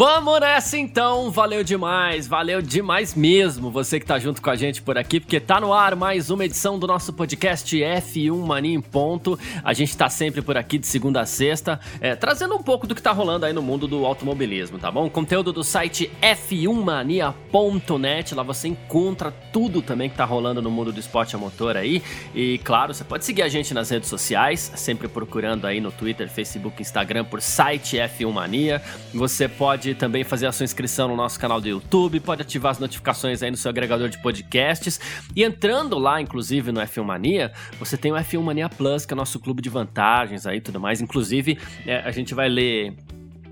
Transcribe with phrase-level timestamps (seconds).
[0.00, 4.80] Vamos nessa então, valeu demais, valeu demais mesmo você que tá junto com a gente
[4.80, 8.80] por aqui, porque tá no ar mais uma edição do nosso podcast F1 Mania em
[8.80, 9.38] ponto.
[9.62, 12.94] A gente tá sempre por aqui de segunda a sexta, é, trazendo um pouco do
[12.94, 15.10] que tá rolando aí no mundo do automobilismo, tá bom?
[15.10, 20.98] Conteúdo do site f1mania.net, lá você encontra tudo também que tá rolando no mundo do
[20.98, 22.02] esporte a motor aí.
[22.34, 26.30] E claro, você pode seguir a gente nas redes sociais, sempre procurando aí no Twitter,
[26.30, 28.80] Facebook, Instagram por site F1 Mania.
[29.12, 32.70] Você pode pode também fazer a sua inscrição no nosso canal do YouTube, pode ativar
[32.72, 35.00] as notificações aí no seu agregador de podcasts.
[35.34, 39.16] E entrando lá, inclusive, no F1 Mania, você tem o F1 Mania Plus, que é
[39.16, 41.00] o nosso clube de vantagens aí tudo mais.
[41.00, 42.94] Inclusive, é, a gente vai ler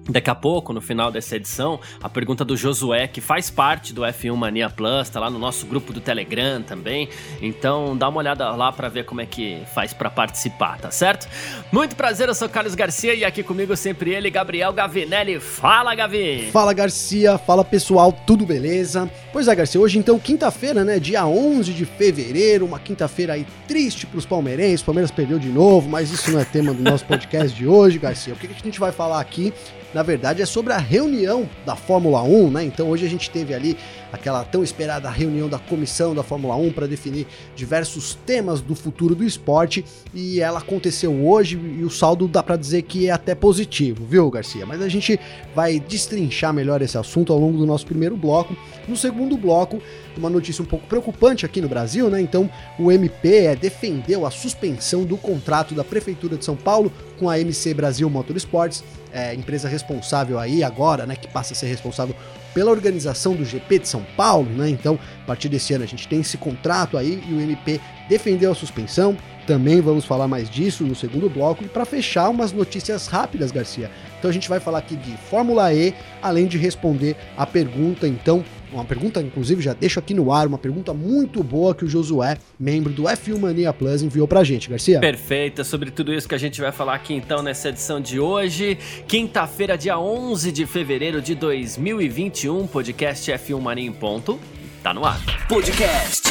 [0.09, 4.03] Daqui a pouco, no final dessa edição, a pergunta do Josué, que faz parte do
[4.03, 7.09] F1 Mania Plus, tá lá no nosso grupo do Telegram também.
[7.43, 11.29] Então, dá uma olhada lá para ver como é que faz para participar, tá certo?
[11.71, 15.39] Muito prazer, eu sou Carlos Garcia e aqui comigo sempre ele, Gabriel Gavinelli.
[15.41, 16.49] Fala, Gavi!
[16.51, 17.37] Fala, Garcia.
[17.37, 18.13] Fala, pessoal.
[18.13, 19.11] Tudo beleza?
[19.39, 20.99] Pois é, Garcia, hoje então, quinta-feira, né?
[20.99, 24.81] Dia 11 de fevereiro, uma quinta-feira aí triste pros palmeirenses.
[24.81, 28.01] O Palmeiras perdeu de novo, mas isso não é tema do nosso podcast de hoje,
[28.01, 28.35] Garcia.
[28.35, 29.55] O que a gente vai falar aqui
[29.95, 32.65] na verdade, é sobre a reunião da Fórmula 1, né?
[32.65, 33.77] Então hoje a gente teve ali
[34.13, 39.15] aquela tão esperada reunião da comissão da Fórmula 1 para definir diversos temas do futuro
[39.15, 39.85] do esporte
[40.15, 44.31] e ela aconteceu hoje e o saldo dá para dizer que é até positivo, viu,
[44.31, 44.65] Garcia?
[44.65, 45.19] Mas a gente
[45.55, 48.57] vai destrinchar melhor esse assunto ao longo do nosso primeiro bloco.
[48.87, 49.81] No segundo bloco,
[50.17, 52.21] uma notícia um pouco preocupante aqui no Brasil, né?
[52.21, 57.39] Então, o MP defendeu a suspensão do contrato da Prefeitura de São Paulo com a
[57.39, 62.15] MC Brasil Motorsports, é, empresa responsável aí agora, né, que passa a ser responsável
[62.59, 64.69] pela organização do GP de São Paulo, né?
[64.69, 68.51] Então, a partir desse ano a gente tem esse contrato aí e o MP defendeu
[68.51, 69.17] a suspensão.
[69.47, 73.89] Também vamos falar mais disso no segundo bloco e para fechar umas notícias rápidas, Garcia.
[74.19, 78.45] Então a gente vai falar aqui de Fórmula E, além de responder a pergunta então
[78.73, 82.39] uma pergunta, inclusive, já deixo aqui no ar, uma pergunta muito boa que o Josué,
[82.59, 85.01] membro do F1 Mania Plus, enviou pra gente, Garcia.
[85.01, 88.79] Perfeita, sobre tudo isso que a gente vai falar aqui então nessa edição de hoje,
[89.07, 94.39] quinta-feira, dia 11 de fevereiro de 2021, podcast F1 Mania em ponto,
[94.83, 95.21] tá no ar.
[95.49, 96.29] Podcast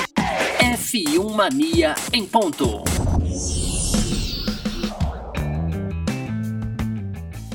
[0.60, 2.84] F1 Mania em ponto.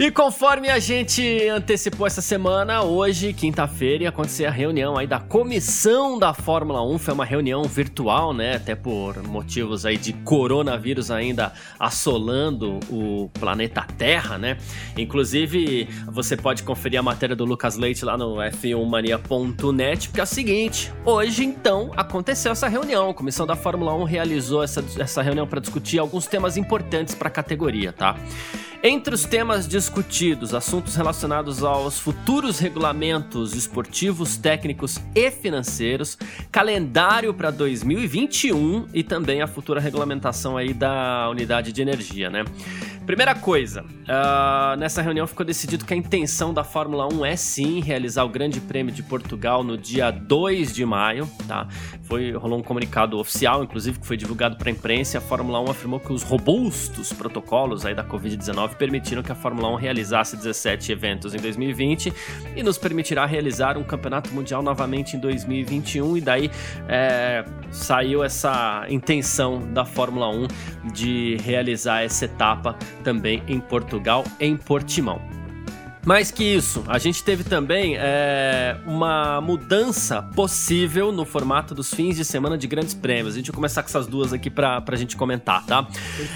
[0.03, 5.21] E conforme a gente antecipou essa semana, hoje, quinta-feira, ia acontecer a reunião aí da
[5.21, 6.99] comissão da Fórmula 1.
[6.99, 8.57] Foi uma reunião virtual, né?
[8.57, 14.59] Até por motivos aí de coronavírus ainda assolando o planeta Terra, né?
[14.99, 20.27] Inclusive, você pode conferir a matéria do Lucas Leite lá no f1mania.net, porque é o
[20.27, 23.11] seguinte: hoje, então, aconteceu essa reunião.
[23.11, 27.29] A comissão da Fórmula 1 realizou essa, essa reunião para discutir alguns temas importantes para
[27.29, 28.17] a categoria, tá?
[28.85, 36.19] Entre os temas discutidos, assuntos relacionados aos futuros regulamentos esportivos, técnicos e financeiros,
[36.51, 42.45] calendário para 2021 e também a futura regulamentação aí da unidade de energia, né?
[43.07, 47.81] Primeira coisa, uh, nessa reunião ficou decidido que a intenção da Fórmula 1 é sim
[47.81, 51.67] realizar o Grande Prêmio de Portugal no dia 2 de maio, tá?
[52.05, 55.19] Foi, rolou um comunicado oficial, inclusive, que foi divulgado para a imprensa.
[55.19, 59.69] A Fórmula 1 afirmou que os robustos protocolos aí da Covid-19 permitiram que a Fórmula
[59.71, 62.13] 1 realizasse 17 eventos em 2020
[62.55, 66.19] e nos permitirá realizar um campeonato mundial novamente em 2021.
[66.19, 66.51] E daí
[66.89, 70.47] é, saiu essa intenção da Fórmula 1
[70.93, 75.42] de realizar essa etapa também em Portugal, em Portimão.
[76.05, 82.17] Mais que isso, a gente teve também é, uma mudança possível no formato dos fins
[82.17, 83.35] de semana de grandes prêmios.
[83.35, 85.87] A gente vai começar com essas duas aqui pra, pra gente comentar, tá?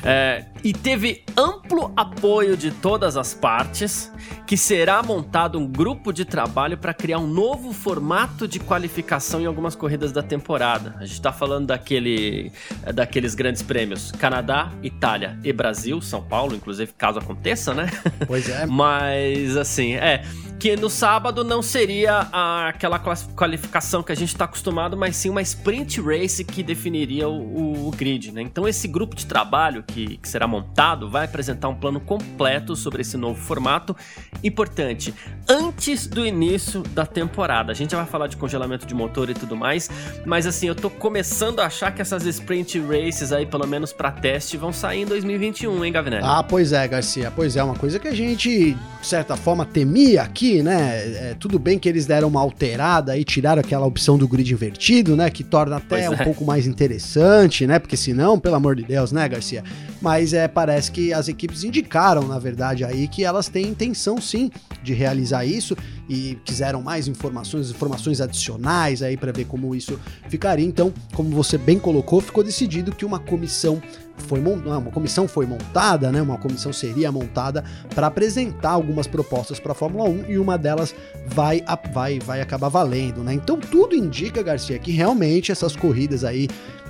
[0.04, 4.12] É, e teve amplo apoio de todas as partes
[4.46, 9.46] que será montado um grupo de trabalho para criar um novo formato de qualificação em
[9.46, 10.94] algumas corridas da temporada.
[10.98, 12.52] A gente está falando daquele,
[12.94, 17.90] daqueles grandes prêmios: Canadá, Itália e Brasil, São Paulo, inclusive, caso aconteça, né?
[18.26, 18.64] Pois é.
[18.70, 20.22] Mas assim, é.
[20.58, 25.28] que no sábado não seria a, aquela qualificação que a gente está acostumado, mas sim
[25.28, 28.32] uma sprint race que definiria o, o, o grid.
[28.32, 28.42] Né?
[28.42, 33.02] Então, esse grupo de trabalho que, que, será montado vai apresentar um plano completo sobre
[33.02, 33.94] esse novo formato.
[34.42, 35.14] Importante,
[35.48, 37.72] antes do início da temporada.
[37.72, 39.90] A gente já vai falar de congelamento de motor e tudo mais,
[40.24, 44.10] mas assim, eu tô começando a achar que essas sprint races aí, pelo menos para
[44.10, 46.24] teste, vão sair em 2021, hein, Gavinelli?
[46.24, 47.32] Ah, pois é, Garcia.
[47.34, 51.30] Pois é, uma coisa que a gente, de certa forma, temia aqui, né?
[51.30, 55.14] É, tudo bem que eles deram uma alterada e tiraram aquela opção do grid invertido,
[55.14, 55.30] né?
[55.30, 57.78] Que torna até um pouco mais interessante, né?
[57.78, 59.62] Porque senão, pelo amor de Deus, né, Garcia?
[60.00, 64.50] Mas é, parece que as equipes indicaram, na verdade, aí que elas têm intenção sim
[64.82, 65.76] de realizar isso
[66.08, 70.64] e quiseram mais informações, informações adicionais aí para ver como isso ficaria.
[70.64, 73.82] Então, como você bem colocou, ficou decidido que uma comissão
[74.16, 76.20] foi uma comissão foi montada, né?
[76.20, 77.64] Uma comissão seria montada
[77.94, 80.94] para apresentar algumas propostas para a Fórmula 1 e uma delas
[81.26, 83.34] vai, vai, vai acabar valendo, né?
[83.34, 86.48] Então tudo indica, Garcia, que realmente essas corridas aí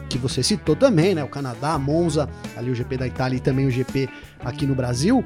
[0.08, 1.24] que você citou também, né?
[1.24, 4.08] O Canadá, Monza, ali o GP da Itália e também o GP
[4.44, 5.24] aqui no Brasil,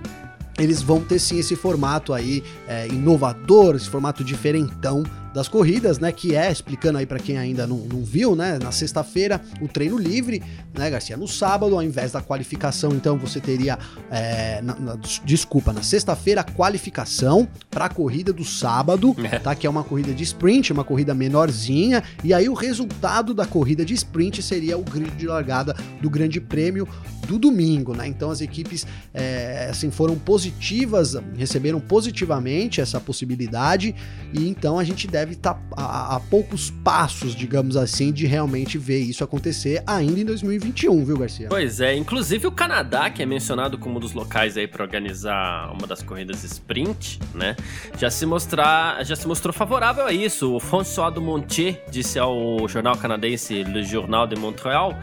[0.59, 5.03] eles vão ter sim esse formato aí é, inovador, esse formato diferentão
[5.33, 6.13] das corridas, né?
[6.13, 8.59] Que é, explicando aí para quem ainda não, não viu, né?
[8.61, 10.43] Na sexta-feira, o treino livre,
[10.77, 11.17] né, Garcia?
[11.17, 13.79] No sábado, ao invés da qualificação, então você teria.
[14.11, 19.39] É, na, na, desculpa, na sexta-feira, a qualificação para a corrida do sábado, é.
[19.39, 19.55] tá?
[19.55, 22.03] Que é uma corrida de sprint, uma corrida menorzinha.
[22.25, 26.41] E aí o resultado da corrida de sprint seria o grid de largada do Grande
[26.41, 26.89] Prêmio
[27.27, 28.09] do domingo, né?
[28.09, 33.95] Então as equipes é, assim foram positivas, receberam positivamente essa possibilidade
[34.33, 38.27] e então a gente deve deve estar tá a, a, poucos passos, digamos assim, de
[38.27, 41.49] realmente ver isso acontecer ainda em 2021, viu, Garcia?
[41.49, 45.71] Pois é, inclusive o Canadá, que é mencionado como um dos locais aí para organizar
[45.73, 47.55] uma das corridas sprint, né?
[47.99, 50.55] Já se mostrar, já se mostrou favorável a isso.
[50.55, 54.99] O François Dumontier disse ao jornal canadense Le Journal de Montréal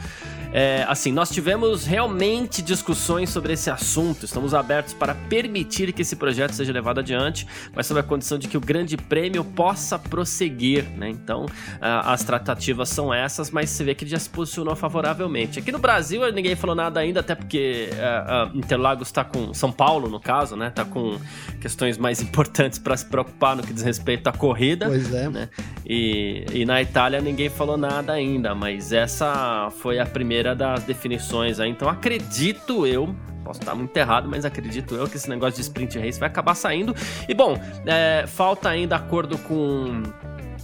[0.53, 4.25] é, assim, nós tivemos realmente discussões sobre esse assunto.
[4.25, 8.47] Estamos abertos para permitir que esse projeto seja levado adiante, mas sob a condição de
[8.47, 11.09] que o Grande Prêmio possa prosseguir, né?
[11.09, 11.45] Então,
[11.81, 15.59] as tratativas são essas, mas você vê que ele já se posicionou favoravelmente.
[15.59, 20.09] Aqui no Brasil, ninguém falou nada ainda, até porque uh, Interlagos está com São Paulo,
[20.09, 20.69] no caso, né?
[20.69, 21.19] Tá com
[21.59, 24.87] questões mais importantes para se preocupar no que diz respeito à corrida.
[24.87, 25.29] Pois é.
[25.29, 25.49] Né?
[25.89, 31.61] E, e na Itália ninguém falou nada ainda, mas essa foi a primeira das definições
[31.61, 31.69] aí.
[31.69, 35.97] Então acredito eu, posso estar muito errado, mas acredito eu que esse negócio de sprint
[35.97, 36.93] race vai acabar saindo.
[37.29, 40.03] E bom, é, falta ainda acordo com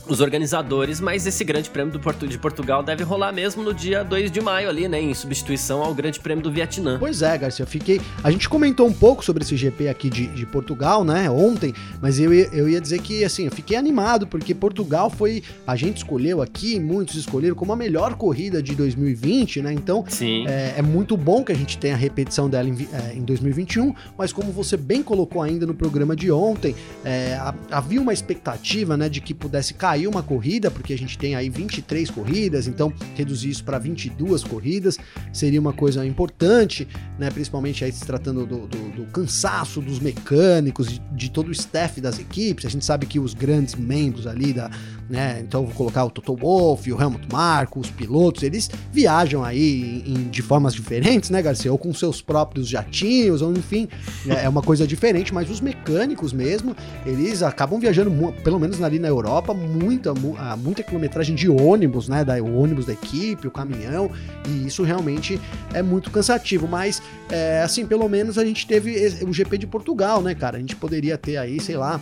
[0.08, 4.04] os organizadores, mas esse Grande Prêmio do Porto, de Portugal deve rolar mesmo no dia
[4.04, 6.98] 2 de maio ali, né, em substituição ao Grande Prêmio do Vietnã.
[7.00, 8.02] Pois é, Garcia, eu fiquei...
[8.24, 12.20] A gente comentou um pouco sobre esse GP aqui de, de Portugal, né, ontem, mas
[12.20, 15.42] eu, eu ia dizer que, assim, eu fiquei animado, porque Portugal foi...
[15.66, 20.04] A gente escolheu aqui, muitos escolheram como a melhor corrida de 2020, né, então
[20.48, 23.94] é, é, muito bom que a gente tenha a repetição dela em, é, em 2021,
[24.18, 26.76] mas como você bem colocou ainda no programa de ontem,
[27.06, 27.40] é,
[27.72, 31.36] havia uma expectativa, né, de que pudesse cair cair uma corrida, porque a gente tem
[31.36, 34.98] aí 23 corridas, então reduzir isso para 22 corridas
[35.32, 36.88] seria uma coisa importante,
[37.20, 37.30] né?
[37.30, 42.02] Principalmente aí se tratando do, do, do cansaço dos mecânicos, de, de, todo o staff
[42.02, 42.66] das equipes.
[42.66, 44.72] A gente sabe que os grandes membros ali da,
[45.10, 45.40] né?
[45.46, 50.30] Então vou colocar o Toto Wolff, o Helmut Marko, os pilotos, eles viajam aí em,
[50.30, 51.72] de formas diferentes, né, Garcia?
[51.72, 53.88] Ou com seus próprios jatinhos, ou enfim,
[54.28, 56.76] é, é uma coisa diferente, mas os mecânicos mesmo,
[57.06, 58.12] eles acabam viajando,
[58.44, 60.14] pelo menos ali na Europa, muita,
[60.58, 62.24] muita quilometragem de ônibus, né?
[62.24, 64.10] Da, o ônibus da equipe, o caminhão,
[64.48, 65.40] e isso realmente
[65.74, 66.68] é muito cansativo.
[66.68, 70.58] Mas, é, assim, pelo menos a gente teve o GP de Portugal, né, cara?
[70.58, 72.00] A gente poderia ter aí, sei lá,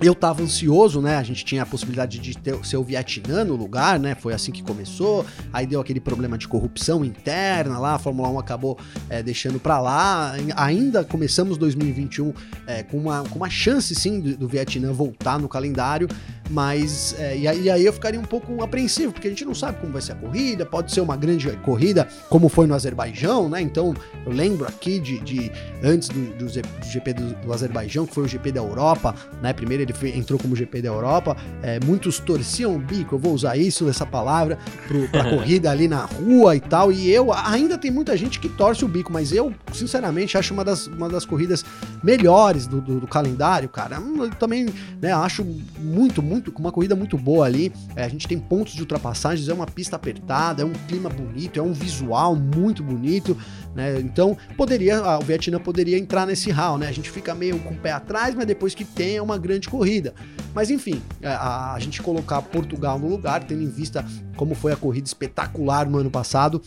[0.00, 1.16] eu tava ansioso, né?
[1.16, 4.14] A gente tinha a possibilidade de ter, ser o Vietnã no lugar, né?
[4.14, 5.26] Foi assim que começou.
[5.52, 8.78] Aí deu aquele problema de corrupção interna lá, a Fórmula 1 acabou
[9.10, 10.32] é, deixando para lá.
[10.56, 12.32] Ainda começamos 2021
[12.66, 16.08] é, com, uma, com uma chance, sim, do, do Vietnã voltar no calendário.
[16.50, 19.54] Mas, é, e, aí, e, aí, eu ficaria um pouco apreensivo, porque a gente não
[19.54, 23.48] sabe como vai ser a corrida, pode ser uma grande corrida, como foi no Azerbaijão,
[23.48, 23.60] né?
[23.60, 23.94] Então,
[24.26, 25.52] eu lembro aqui de, de
[25.82, 29.52] antes do, do, do GP do, do, Azerbaijão, que foi o GP da Europa, né?
[29.52, 33.32] Primeiro ele foi, entrou como GP da Europa, é, muitos torciam o bico, eu vou
[33.32, 37.78] usar isso, essa palavra, pro, pra corrida ali na rua e tal, e eu, ainda
[37.78, 41.24] tem muita gente que torce o bico, mas eu, sinceramente, acho uma das, uma das
[41.24, 41.64] corridas
[42.02, 43.96] melhores do, do, calendário, cara.
[43.96, 44.66] Eu também,
[45.00, 45.44] né, acho
[45.78, 47.72] muito, muito muito, com uma corrida muito boa ali.
[47.94, 51.60] É, a gente tem pontos de ultrapassagens, é uma pista apertada, é um clima bonito,
[51.60, 53.36] é um visual muito bonito,
[53.74, 54.00] né?
[54.00, 56.88] Então poderia, o Vietnã poderia entrar nesse hall, né?
[56.88, 59.68] A gente fica meio com o pé atrás, mas depois que tem é uma grande
[59.68, 60.14] corrida.
[60.54, 64.04] Mas enfim, é, a, a gente colocar Portugal no lugar, tendo em vista
[64.36, 66.62] como foi a corrida espetacular no ano passado,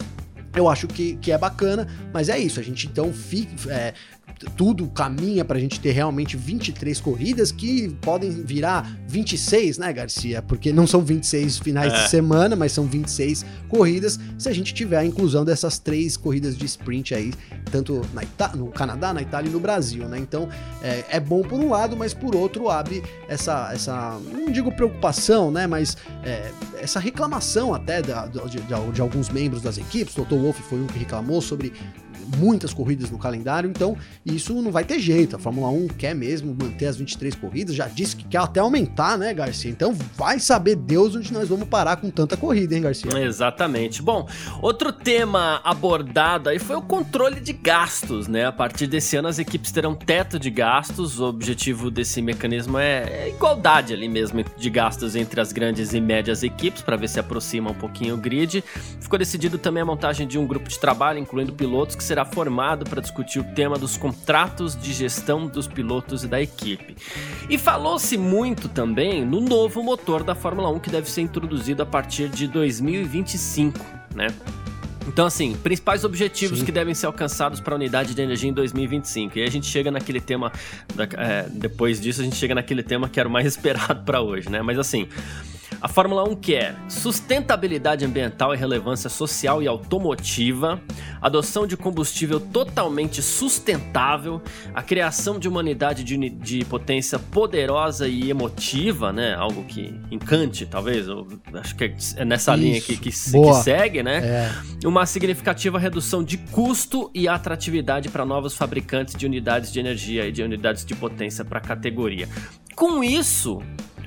[0.56, 2.60] eu acho que, que é bacana, mas é isso.
[2.60, 3.94] A gente então fica, é,
[4.56, 10.42] tudo caminha para a gente ter realmente 23 corridas que podem virar 26, né, Garcia?
[10.42, 12.04] Porque não são 26 finais é.
[12.04, 16.58] de semana, mas são 26 corridas se a gente tiver a inclusão dessas três corridas
[16.58, 17.34] de sprint aí,
[17.72, 18.02] tanto
[18.56, 20.18] no Canadá, na Itália e no Brasil, né?
[20.20, 20.50] Então
[20.82, 25.52] é, é, bom por um lado, mas por outro abre essa, essa não digo preocupação,
[25.52, 30.14] né, mas é, essa reclamação até da, de, de, de, alguns membros das equipes.
[30.14, 31.74] O Toto Wolff foi um que reclamou sobre
[32.38, 35.36] muitas corridas no calendário, então isso não vai ter jeito.
[35.36, 39.18] A Fórmula 1 quer mesmo manter as 23 corridas, já disse que quer até aumentar,
[39.18, 39.72] né, Garcia?
[39.72, 43.12] Então vai saber Deus onde nós vamos parar com tanta corrida, hein, Garcia?
[43.20, 44.02] Exatamente.
[44.02, 44.28] Bom,
[44.62, 48.46] outro tema abordado aí foi o controle de gastos, né?
[48.46, 53.04] A partir desse ano as equipes terão teto de gastos, o objetivo desse mecanismo é,
[53.04, 57.20] é igualdade ali mesmo de gastos entre as grandes e médias equipes, para ver se
[57.20, 58.64] aproxima um pouquinho o grid.
[59.00, 62.26] Ficou decidido também a montagem de um grupo de trabalho, incluindo pilotos, que será será
[62.26, 66.96] formado para discutir o tema dos contratos de gestão dos pilotos e da equipe.
[67.50, 71.86] E falou-se muito também no novo motor da Fórmula 1 que deve ser introduzido a
[71.86, 73.80] partir de 2025,
[74.16, 74.28] né?
[75.06, 76.66] Então, assim, principais objetivos Sim.
[76.66, 79.38] que devem ser alcançados para a unidade de energia em 2025.
[79.38, 80.50] E aí a gente chega naquele tema.
[81.18, 84.50] É, depois disso, a gente chega naquele tema que era o mais esperado para hoje,
[84.50, 84.62] né?
[84.62, 85.10] Mas assim.
[85.84, 90.82] A Fórmula 1 quer sustentabilidade ambiental e relevância social e automotiva,
[91.22, 94.42] adoção de combustível totalmente sustentável,
[94.74, 99.36] a criação de uma unidade de, de potência poderosa e emotiva, né?
[99.36, 101.06] Algo que encante, talvez.
[101.06, 104.22] Eu acho que é nessa Isso, linha que, que, que, segue, né?
[104.24, 104.88] É.
[104.88, 110.32] Uma significativa redução de custo e atratividade para novos fabricantes de unidades de energia e
[110.32, 112.30] de unidades de potência para a categoria.
[112.74, 113.62] Com isso,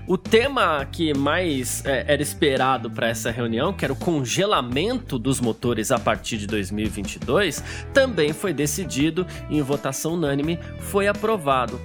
[0.07, 5.41] o tema que mais é, era esperado para essa reunião, que era o congelamento dos
[5.41, 11.81] motores a partir de 2022, também foi decidido em votação unânime foi aprovado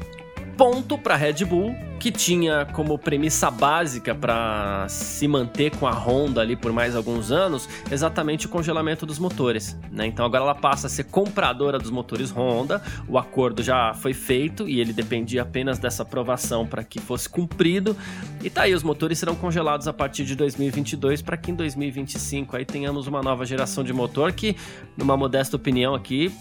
[0.61, 6.39] ponto para Red Bull, que tinha como premissa básica para se manter com a Honda
[6.39, 9.75] ali por mais alguns anos, exatamente o congelamento dos motores.
[9.91, 10.05] Né?
[10.05, 12.79] Então agora ela passa a ser compradora dos motores Honda.
[13.07, 17.97] O acordo já foi feito e ele dependia apenas dessa aprovação para que fosse cumprido.
[18.43, 22.55] E tá aí, os motores serão congelados a partir de 2022 para que em 2025
[22.55, 24.55] aí tenhamos uma nova geração de motor que,
[24.95, 26.31] numa modesta opinião aqui,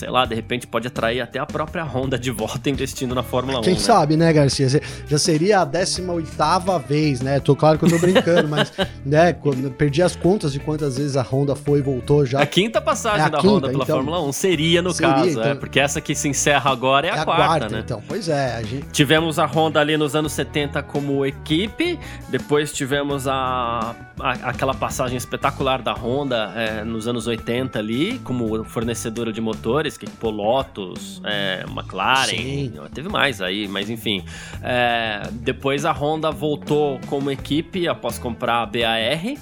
[0.00, 3.60] sei lá, de repente pode atrair até a própria Honda de volta investindo na Fórmula
[3.60, 3.74] Quem 1.
[3.74, 3.80] Quem né?
[3.80, 4.66] sabe, né, Garcia?
[5.06, 7.38] Já seria a 18 vez, né?
[7.38, 8.72] Tô claro que eu tô brincando, mas,
[9.04, 9.36] né,
[9.76, 12.40] perdi as contas de quantas vezes a Honda foi e voltou já.
[12.40, 15.12] A quinta passagem é a da quinta, Honda pela então, Fórmula 1 seria no seria,
[15.12, 17.68] caso, é, então, é, porque essa que se encerra agora é, é a, quarta, quarta,
[17.68, 17.82] né?
[17.84, 18.62] Então, pois é.
[18.64, 18.86] Gente...
[18.90, 21.98] Tivemos a Honda ali nos anos 70 como equipe,
[22.30, 28.64] depois tivemos a, a aquela passagem espetacular da Honda é, nos anos 80 ali, como
[28.64, 32.72] fornecedora de motores que pô, Lotus, é, McLaren, Sim.
[32.92, 34.24] teve mais aí, mas enfim.
[34.62, 39.36] É, depois a Honda voltou como equipe após comprar a BAR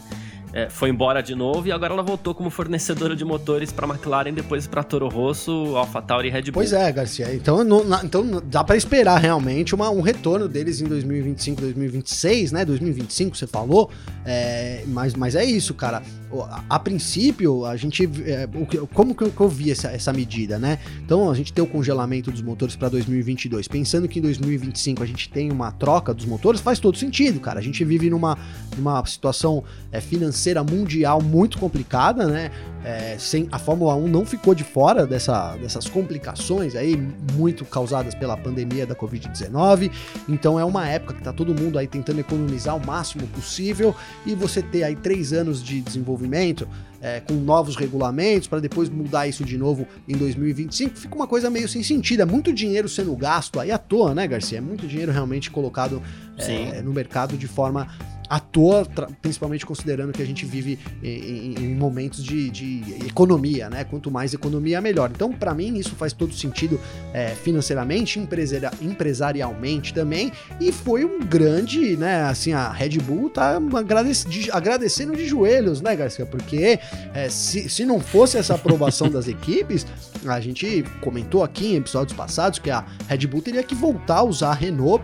[0.52, 4.32] é, foi embora de novo e agora ela voltou como fornecedora de motores para McLaren,
[4.32, 6.54] depois para Toro Rosso, AlphaTauri e Red Bull.
[6.54, 7.34] Pois é, Garcia.
[7.34, 12.64] Então, não, então dá para esperar realmente uma, um retorno deles em 2025, 2026, né?
[12.64, 13.90] 2025 você falou,
[14.24, 16.02] é, mas, mas é isso, cara.
[16.50, 18.08] A, a princípio, a gente.
[18.24, 18.48] É,
[18.92, 20.78] como que eu vi essa, essa medida, né?
[21.02, 23.68] Então, a gente tem o congelamento dos motores para 2022.
[23.68, 27.58] Pensando que em 2025 a gente tem uma troca dos motores, faz todo sentido, cara.
[27.58, 28.36] A gente vive numa,
[28.76, 32.50] numa situação é, financeira financeira mundial muito complicada, né?
[32.84, 36.96] É, sem, a Fórmula 1 não ficou de fora dessa, dessas complicações aí,
[37.34, 39.90] muito causadas pela pandemia da Covid-19.
[40.28, 44.34] Então é uma época que tá todo mundo aí tentando economizar o máximo possível e
[44.34, 46.68] você ter aí três anos de desenvolvimento
[47.02, 51.50] é, com novos regulamentos para depois mudar isso de novo em 2025, fica uma coisa
[51.50, 52.22] meio sem sentido.
[52.22, 54.58] É muito dinheiro sendo gasto aí à toa, né, Garcia?
[54.58, 56.00] É muito dinheiro realmente colocado
[56.38, 57.88] é, no mercado de forma
[58.28, 58.86] à toa,
[59.22, 63.84] principalmente considerando que a gente vive em, em momentos de, de, economia, né?
[63.84, 65.10] Quanto mais economia, melhor.
[65.14, 66.80] Então, para mim, isso faz todo sentido
[67.12, 68.18] é, financeiramente,
[68.80, 70.32] empresarialmente também.
[70.60, 72.22] E foi um grande, né?
[72.22, 73.58] Assim, a Red Bull tá
[74.52, 76.26] agradecendo, de joelhos, né, Garcia?
[76.26, 76.78] Porque
[77.14, 79.86] é, se, se não fosse essa aprovação das equipes,
[80.26, 84.22] a gente comentou aqui em episódios passados que a Red Bull teria que voltar a
[84.22, 85.02] usar a Renault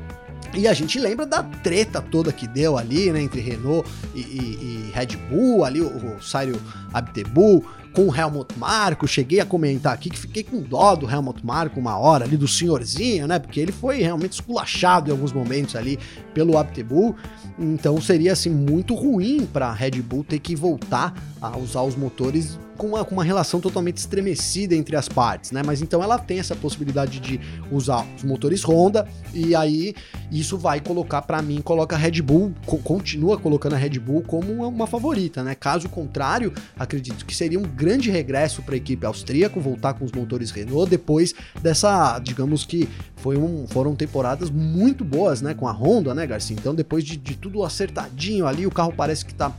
[0.56, 4.88] E a gente lembra da treta toda que deu ali, né, entre Renault e, e,
[4.88, 6.61] e Red Bull, ali o, o Sário
[6.92, 9.06] Abtebu com o Helmut Marko.
[9.06, 12.46] Cheguei a comentar aqui que fiquei com dó do Helmut Marko uma hora ali, do
[12.46, 15.99] senhorzinho, né, porque ele foi realmente esculachado em alguns momentos ali
[16.32, 17.16] pelo Abtebu.
[17.58, 21.96] Então seria assim muito ruim para a Red Bull ter que voltar a usar os
[21.96, 25.62] motores com uma, com uma relação totalmente estremecida entre as partes, né?
[25.64, 27.40] Mas então ela tem essa possibilidade de
[27.71, 29.95] usar os motores Honda e aí
[30.31, 34.23] isso vai colocar para mim coloca a Red Bull co continua colocando a Red Bull
[34.23, 35.54] como uma, favorita, né?
[35.54, 40.12] Caso contrário, acredito que seria um grande regresso para a equipe austríaca voltar com os
[40.12, 45.54] motores Renault depois dessa, digamos que foi um, foram temporadas muito boas, né?
[45.54, 46.57] Com a Honda, né, Garcia?
[46.59, 49.52] Então depois de, de tudo acertadinho ali, o carro parece que tá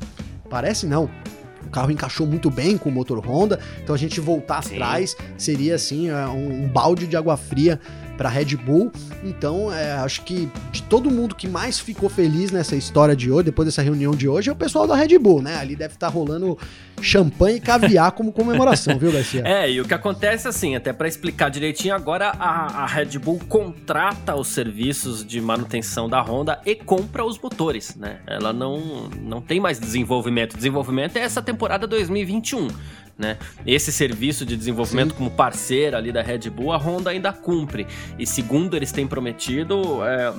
[0.50, 1.10] Parece não,
[1.66, 5.76] o carro encaixou muito bem com o motor Honda, então a gente voltar atrás seria
[5.76, 7.80] assim é, um, um balde de água fria
[8.18, 8.92] para Red Bull.
[9.24, 13.46] Então, é, acho que de todo mundo que mais ficou feliz nessa história de hoje,
[13.46, 15.58] depois dessa reunião de hoje, é o pessoal da Red Bull, né?
[15.58, 16.58] Ali deve estar tá rolando
[17.02, 19.44] champanhe e caviar como comemoração, viu, Garcia?
[19.56, 23.40] É, e o que acontece assim, até para explicar direitinho, agora a, a, Red Bull
[23.48, 28.20] contrata os serviços de manutenção da Honda e compra os motores, né?
[28.26, 30.56] Ela não, não tem mais desenvolvimento.
[30.56, 32.68] Desenvolvimento é essa temporada 2021
[33.18, 33.38] né?
[33.66, 35.18] Esse serviço de desenvolvimento Sim.
[35.18, 37.88] como parceira ali da Red Bull, a Honda ainda cumpre.
[38.20, 40.34] E segundo eles têm prometido, é,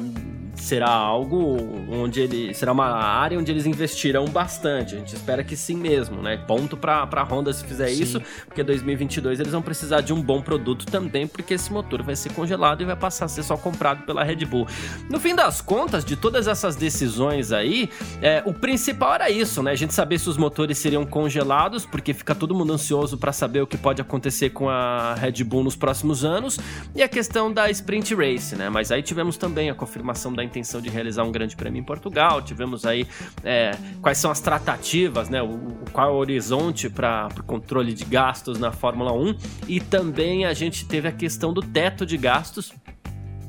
[0.57, 4.95] será algo onde ele será uma área onde eles investirão bastante.
[4.95, 6.37] A gente espera que sim mesmo, né?
[6.37, 8.03] Ponto para a Honda se fizer sim.
[8.03, 12.17] isso, porque 2022 eles vão precisar de um bom produto também, porque esse motor vai
[12.17, 14.67] ser congelado e vai passar a ser só comprado pela Red Bull.
[15.11, 17.91] No fim das contas, de todas essas decisões aí,
[18.23, 19.73] é, o principal era isso, né?
[19.73, 23.61] A gente saber se os motores seriam congelados, porque fica todo mundo ansioso para saber
[23.61, 26.59] o que pode acontecer com a Red Bull nos próximos anos,
[26.95, 28.69] e a questão da Sprint Race, né?
[28.69, 32.41] Mas aí tivemos também a confirmação da intenção de realizar um grande prêmio em Portugal.
[32.41, 33.07] Tivemos aí
[33.45, 35.43] é, quais são as tratativas, né?
[35.43, 39.37] O, qual é o horizonte para o controle de gastos na Fórmula 1.
[39.69, 42.73] E também a gente teve a questão do teto de gastos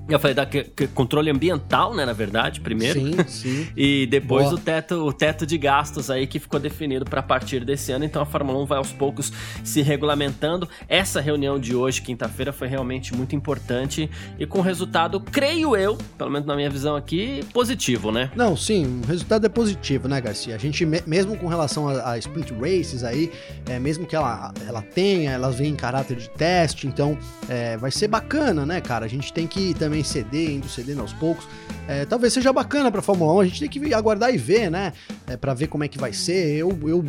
[0.09, 2.99] eu falei da que, que, controle ambiental, né, na verdade, primeiro.
[2.99, 3.67] Sim, sim.
[3.75, 7.91] e depois o teto, o teto de gastos aí que ficou definido para partir desse
[7.91, 8.05] ano.
[8.05, 9.31] Então a Fórmula 1 vai aos poucos
[9.63, 10.67] se regulamentando.
[10.87, 14.09] Essa reunião de hoje, quinta-feira, foi realmente muito importante
[14.39, 18.31] e com resultado, creio eu, pelo menos na minha visão aqui, positivo, né?
[18.35, 20.55] Não, sim, o resultado é positivo, né, Garcia?
[20.55, 23.31] A gente, mesmo com relação a, a sprint races aí,
[23.69, 27.17] é, mesmo que ela, ela tenha, elas vêm em caráter de teste, então
[27.49, 29.05] é, vai ser bacana, né, cara?
[29.05, 31.47] A gente tem que também também ceder, indo cedendo aos poucos.
[31.87, 34.91] É, talvez seja bacana para Fórmula 1, a gente tem que aguardar e ver, né?
[35.25, 36.57] É, para ver como é que vai ser.
[36.57, 37.05] Eu, eu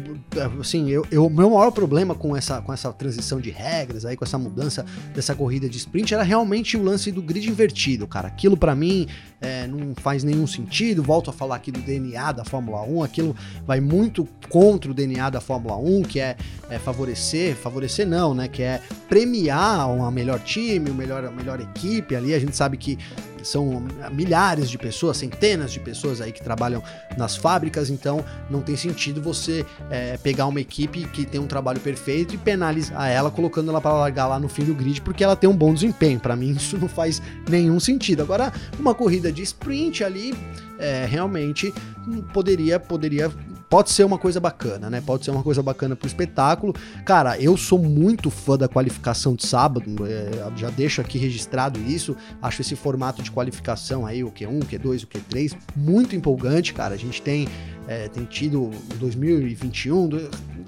[0.61, 4.25] assim, eu, eu, meu maior problema com essa, com essa transição de regras aí, com
[4.25, 8.29] essa mudança dessa corrida de sprint, era realmente o lance do grid invertido, cara.
[8.29, 9.09] Aquilo para mim
[9.41, 11.03] é, não faz nenhum sentido.
[11.03, 13.37] Volto a falar aqui do DNA da Fórmula 1, aquilo
[13.67, 16.37] vai muito contra o DNA da Fórmula 1, que é,
[16.71, 18.47] é favorecer, favorecer não, né?
[18.47, 22.33] Que é premiar um melhor time, o melhor, a melhor equipe ali.
[22.33, 22.97] A gente sabe que
[23.45, 26.83] são milhares de pessoas, centenas de pessoas aí que trabalham
[27.17, 31.81] nas fábricas, então não tem sentido você é, pegar uma equipe que tem um trabalho
[31.81, 35.37] perfeito e penalizar ela colocando ela para largar lá no fim do grid porque ela
[35.37, 36.21] tem um bom desempenho.
[36.21, 38.23] Para mim isso não faz nenhum sentido.
[38.23, 40.35] Agora uma corrida de sprint ali
[40.79, 41.73] é, realmente
[42.33, 43.31] poderia poderia
[43.69, 45.01] pode ser uma coisa bacana, né?
[45.01, 46.75] Pode ser uma coisa bacana pro espetáculo.
[47.05, 52.17] Cara, eu sou muito fã da qualificação de sábado, é, já deixo aqui registrado isso.
[52.41, 56.95] Acho esse formato de qualificação aí, o Q1, o Q2, o Q3, muito empolgante, cara.
[56.95, 57.49] A gente tem,
[57.87, 60.09] é, tem tido 2021,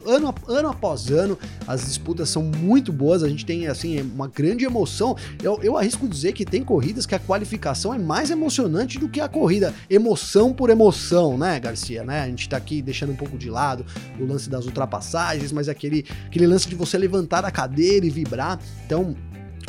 [0.06, 4.64] ano, ano após ano, as disputas são muito boas, a gente tem, assim, uma grande
[4.64, 5.16] emoção.
[5.42, 9.20] Eu, eu arrisco dizer que tem corridas que a qualificação é mais emocionante do que
[9.20, 9.74] a corrida.
[9.88, 12.04] Emoção por emoção, né, Garcia?
[12.04, 12.22] Né?
[12.22, 13.84] A gente tá aqui deixando um pouco de lado
[14.18, 18.58] o lance das ultrapassagens, mas aquele, aquele lance de você levantar a cadeira e vibrar.
[18.86, 19.14] Então,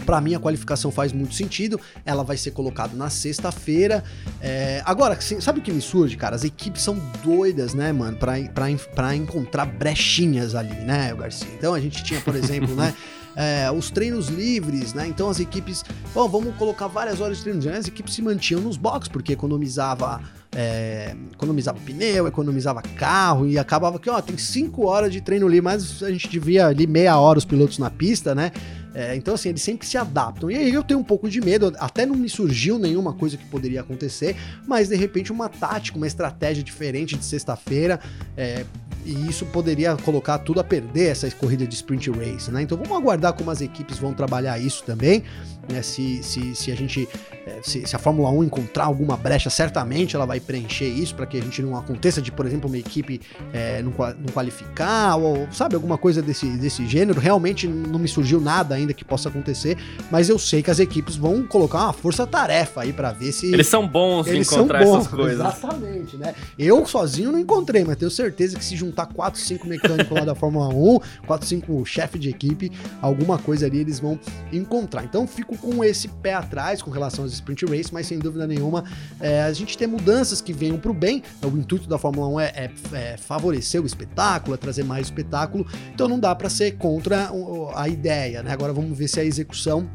[0.06, 1.80] para mim, a qualificação faz muito sentido.
[2.06, 4.04] Ela vai ser colocada na sexta-feira.
[4.40, 4.82] É...
[4.86, 6.36] Agora, sabe o que me surge, cara?
[6.36, 8.18] As equipes são doidas, né, mano?
[8.18, 11.50] Pra, pra, pra encontrar brechinhas ali, né, Garcia?
[11.58, 12.94] Então a gente tinha, por exemplo, né?
[13.34, 15.08] É, os treinos livres, né?
[15.08, 17.78] Então as equipes, bom, vamos colocar várias horas de treinos, né?
[17.78, 20.22] As equipes se mantinham nos boxes porque economizava
[20.54, 25.62] é, economizava pneu, economizava carro e acabava que, ó, tem 5 horas de treino livre,
[25.62, 28.52] mas a gente devia ali meia hora os pilotos na pista, né?
[28.94, 30.52] É, então, assim, eles sempre se adaptam.
[30.52, 33.46] E aí eu tenho um pouco de medo, até não me surgiu nenhuma coisa que
[33.46, 34.36] poderia acontecer,
[34.68, 38.00] mas de repente uma tática, uma estratégia diferente de sexta-feira.
[38.36, 38.66] É,
[39.06, 42.62] e isso poderia colocar tudo a perder essa corrida de sprint race, né?
[42.62, 45.24] Então vamos aguardar como as equipes vão trabalhar isso também,
[45.72, 45.82] né?
[45.82, 47.08] Se, se, se a gente
[47.46, 51.26] é, se, se, a Fórmula 1 encontrar alguma brecha, certamente ela vai preencher isso para
[51.26, 53.20] que a gente não aconteça de, por exemplo, uma equipe
[53.52, 57.20] é, não, não, qualificar ou sabe alguma coisa desse, desse gênero.
[57.20, 59.78] Realmente não me surgiu nada ainda que possa acontecer,
[60.12, 63.68] mas eu sei que as equipes vão colocar uma força-tarefa aí para ver se eles
[63.68, 65.40] são bons eles de encontrar bons, essas coisas.
[65.40, 66.36] Exatamente, né?
[66.60, 70.36] Eu sozinho não encontrei, mas tenho certeza que se juntar 4, 5 mecânicos lá da
[70.36, 74.20] Fórmula 1, 4, 5 chefe de equipe, alguma coisa ali eles vão
[74.52, 75.04] encontrar.
[75.04, 78.84] Então fico com esse pé atrás com relação às sprint race, mas sem dúvida nenhuma
[79.20, 81.24] é, a gente tem mudanças que venham para o bem.
[81.44, 85.66] O intuito da Fórmula 1 é, é, é, favorecer o espetáculo, é trazer mais espetáculo,
[85.94, 87.32] então não dá para ser contra
[87.76, 88.52] a ideia, né?
[88.52, 89.90] Agora vamos ver se a execução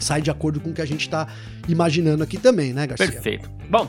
[0.00, 1.28] sai de acordo com o que a gente está
[1.68, 3.06] imaginando aqui também, né, Garcia?
[3.06, 3.50] Perfeito.
[3.68, 3.88] Bom,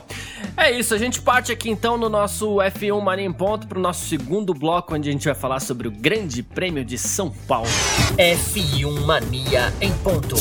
[0.56, 0.94] é isso.
[0.94, 4.52] A gente parte aqui então no nosso F1 Mania em Ponto para o nosso segundo
[4.52, 7.68] bloco, onde a gente vai falar sobre o Grande Prêmio de São Paulo.
[8.18, 10.36] F1 Mania em Ponto.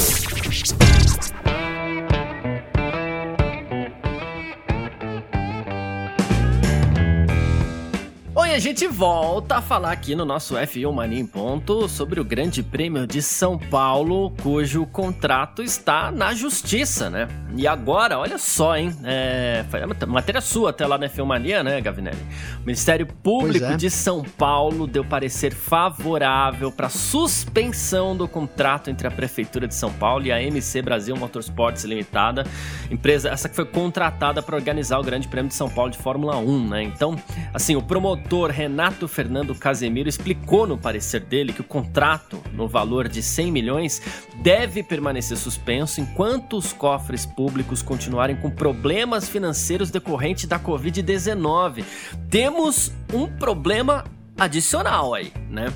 [8.50, 12.24] E a gente volta a falar aqui no nosso F1 Mania em Ponto sobre o
[12.24, 17.28] Grande Prêmio de São Paulo, cujo contrato está na justiça, né?
[17.56, 18.96] E agora, olha só, hein?
[19.04, 19.64] É,
[20.08, 22.18] matéria sua até lá na F1 Mania, né, Gavinelli?
[22.58, 23.78] O Ministério Público é.
[23.78, 29.94] de São Paulo deu parecer favorável para suspensão do contrato entre a Prefeitura de São
[29.94, 32.44] Paulo e a MC Brasil Motorsports Limitada,
[32.90, 36.38] empresa essa que foi contratada para organizar o Grande Prêmio de São Paulo de Fórmula
[36.38, 36.84] 1, né?
[36.84, 37.16] Então,
[37.54, 43.08] assim, o promotor Renato Fernando Casemiro explicou no parecer dele que o contrato, no valor
[43.08, 44.02] de 100 milhões,
[44.42, 51.84] deve permanecer suspenso enquanto os cofres públicos continuarem com problemas financeiros decorrentes da Covid-19.
[52.30, 54.06] Temos um problema
[54.38, 55.74] adicional aí, né?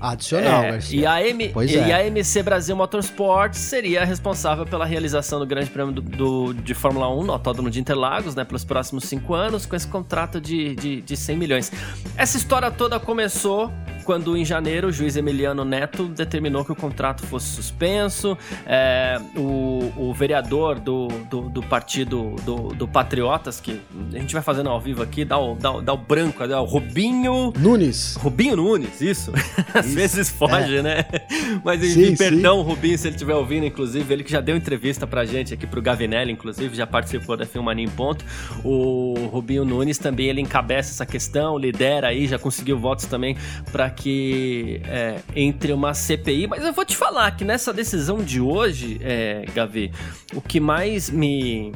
[0.00, 1.00] Adicional, é, Garcia.
[1.00, 1.92] E a, M, pois e é.
[1.92, 7.12] a MC Brasil Motorsports seria responsável pela realização do Grande Prêmio do, do, de Fórmula
[7.14, 11.00] 1 no Autódromo de Interlagos, né, pelos próximos cinco anos, com esse contrato de, de,
[11.00, 11.72] de 100 milhões.
[12.16, 13.72] Essa história toda começou
[14.08, 19.92] quando em janeiro o juiz Emiliano Neto determinou que o contrato fosse suspenso, é, o,
[19.98, 23.78] o, vereador do, do, do partido do, do, Patriotas, que
[24.14, 26.64] a gente vai fazendo ao vivo aqui, dá o, dá, dá o branco, dá o
[26.64, 27.52] Rubinho...
[27.58, 28.16] Nunes.
[28.18, 29.30] Rubinho Nunes, isso.
[29.74, 30.82] Às isso, vezes foge, é.
[30.82, 31.04] né?
[31.62, 32.66] Mas enfim, sim, perdão, sim.
[32.66, 35.82] Rubinho, se ele estiver ouvindo, inclusive, ele que já deu entrevista pra gente aqui pro
[35.82, 38.24] Gavinelli, inclusive, já participou da Filmania em Ponto.
[38.64, 43.36] O Rubinho Nunes também, ele encabeça essa questão, lidera aí, já conseguiu votos também
[43.70, 46.46] para que é, entre uma CPI.
[46.46, 49.92] Mas eu vou te falar que nessa decisão de hoje, é, Gavi,
[50.34, 51.72] o que mais me,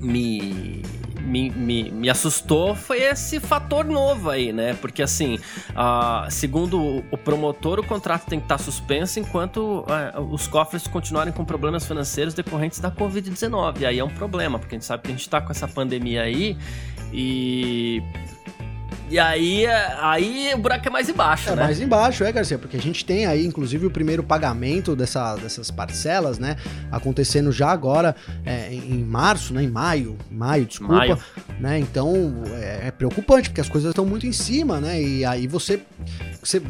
[0.00, 0.82] me
[1.20, 4.72] me, me, me, assustou foi esse fator novo aí, né?
[4.80, 5.38] Porque, assim,
[5.70, 11.32] uh, segundo o promotor, o contrato tem que estar suspenso enquanto uh, os cofres continuarem
[11.32, 13.80] com problemas financeiros decorrentes da Covid-19.
[13.80, 15.68] E aí é um problema, porque a gente sabe que a gente está com essa
[15.68, 16.56] pandemia aí
[17.12, 18.02] e
[19.10, 19.66] e aí,
[20.00, 21.62] aí o buraco é mais embaixo, é né?
[21.62, 25.36] É mais embaixo, é, Garcia, porque a gente tem aí, inclusive, o primeiro pagamento dessa,
[25.36, 26.56] dessas parcelas, né?
[26.90, 29.62] Acontecendo já agora é, em março, né?
[29.62, 30.94] Em maio, maio, desculpa.
[30.94, 31.18] Maio.
[31.58, 31.78] Né?
[31.78, 35.00] Então, é, é preocupante, porque as coisas estão muito em cima, né?
[35.00, 35.80] E aí você,
[36.42, 36.60] você...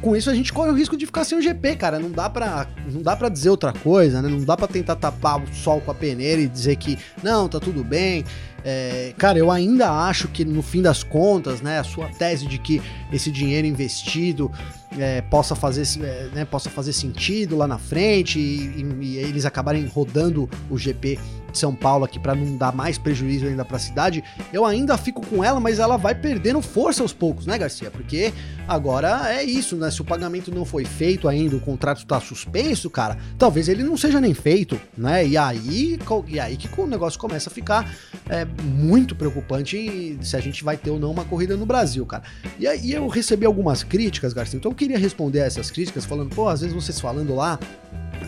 [0.00, 1.98] Com isso a gente corre o risco de ficar sem o GP, cara.
[1.98, 4.28] Não dá pra, não dá pra dizer outra coisa, né?
[4.28, 7.58] Não dá pra tentar tapar o sol com a peneira e dizer que, não, tá
[7.58, 8.24] tudo bem.
[8.64, 12.58] É, cara, eu ainda acho que no fim das contas, né, a sua tese de
[12.58, 14.50] que esse dinheiro investido
[14.98, 19.44] é, possa, fazer, é, né, possa fazer sentido lá na frente e, e, e eles
[19.44, 21.18] acabarem rodando o GP
[21.52, 25.24] São Paulo aqui para não dar mais prejuízo ainda para a cidade, eu ainda fico
[25.26, 27.90] com ela, mas ela vai perdendo força aos poucos, né, Garcia?
[27.90, 28.32] Porque
[28.66, 29.90] agora é isso, né?
[29.90, 33.96] Se o pagamento não foi feito ainda, o contrato está suspenso, cara, talvez ele não
[33.96, 35.26] seja nem feito, né?
[35.26, 37.92] E aí, e aí que o negócio começa a ficar
[38.28, 42.22] é, muito preocupante se a gente vai ter ou não uma corrida no Brasil, cara.
[42.58, 46.34] E aí eu recebi algumas críticas, Garcia, então eu queria responder a essas críticas falando,
[46.34, 47.58] pô, às vezes vocês falando lá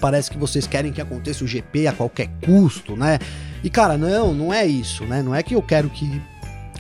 [0.01, 3.19] Parece que vocês querem que aconteça o GP a qualquer custo, né?
[3.63, 5.23] E cara, não, não é isso, né?
[5.23, 6.21] Não é que eu quero que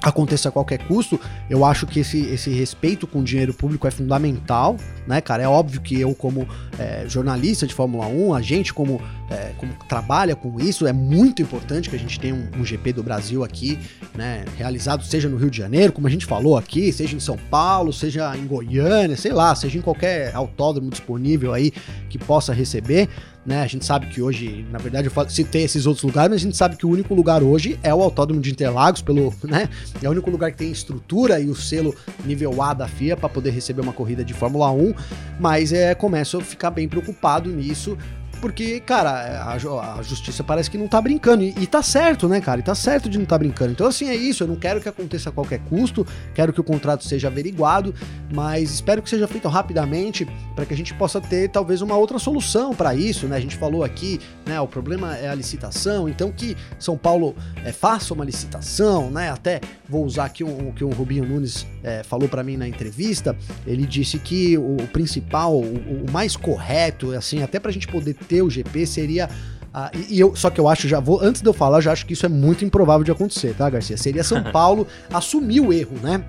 [0.02, 3.90] aconteça a qualquer custo, eu acho que esse, esse respeito com o dinheiro público é
[3.90, 4.76] fundamental,
[5.10, 5.42] né, cara?
[5.42, 9.74] É óbvio que eu, como é, jornalista de Fórmula 1, a gente, como, é, como
[9.88, 13.42] trabalha com isso, é muito importante que a gente tenha um, um, GP do Brasil
[13.42, 13.76] aqui,
[14.14, 17.36] né, realizado, seja no Rio de Janeiro, como a gente falou aqui, seja em São
[17.50, 21.72] Paulo, seja em Goiânia, sei lá, seja em qualquer autódromo disponível aí
[22.08, 23.08] que possa receber
[23.44, 23.62] né?
[23.62, 26.56] A gente sabe que hoje, na verdade, eu citei esses outros lugares, mas a gente
[26.56, 29.68] sabe que o único lugar hoje é o Autódromo de Interlagos, pelo, né,
[30.02, 31.94] É o único lugar que tem estrutura e o selo
[32.24, 34.94] nível A da FIA para poder receber uma corrida de Fórmula 1,
[35.38, 37.96] mas é, começo a ficar bem preocupado nisso,
[38.40, 41.42] porque, cara, a, a, justiça parece que não tá brincando.
[41.42, 42.60] E, e tá certo, né, cara?
[42.60, 43.72] E tá certo de não tá brincando.
[43.72, 44.42] Então, assim, é isso.
[44.42, 47.94] Eu não quero que aconteça a qualquer custo, quero que o contrato seja averiguado,
[48.32, 52.18] mas espero que seja feito rapidamente para que a gente possa ter talvez uma outra
[52.18, 53.36] solução para isso, né?
[53.36, 54.60] A gente falou aqui, né?
[54.60, 59.30] O problema é a licitação, então que São Paulo é, faça uma licitação, né?
[59.30, 63.36] Até vou usar aqui o que o Rubinho Nunes é, falou para mim na entrevista.
[63.66, 68.14] Ele disse que o, o principal, o, o mais correto, assim, até pra gente poder
[68.30, 69.28] ter o GP seria
[69.72, 71.92] ah, e, eu, só que eu acho, já vou, antes de eu falar, eu já
[71.92, 73.96] acho que isso é muito improvável de acontecer, tá, Garcia?
[73.96, 76.24] Seria São Paulo assumir o erro, né?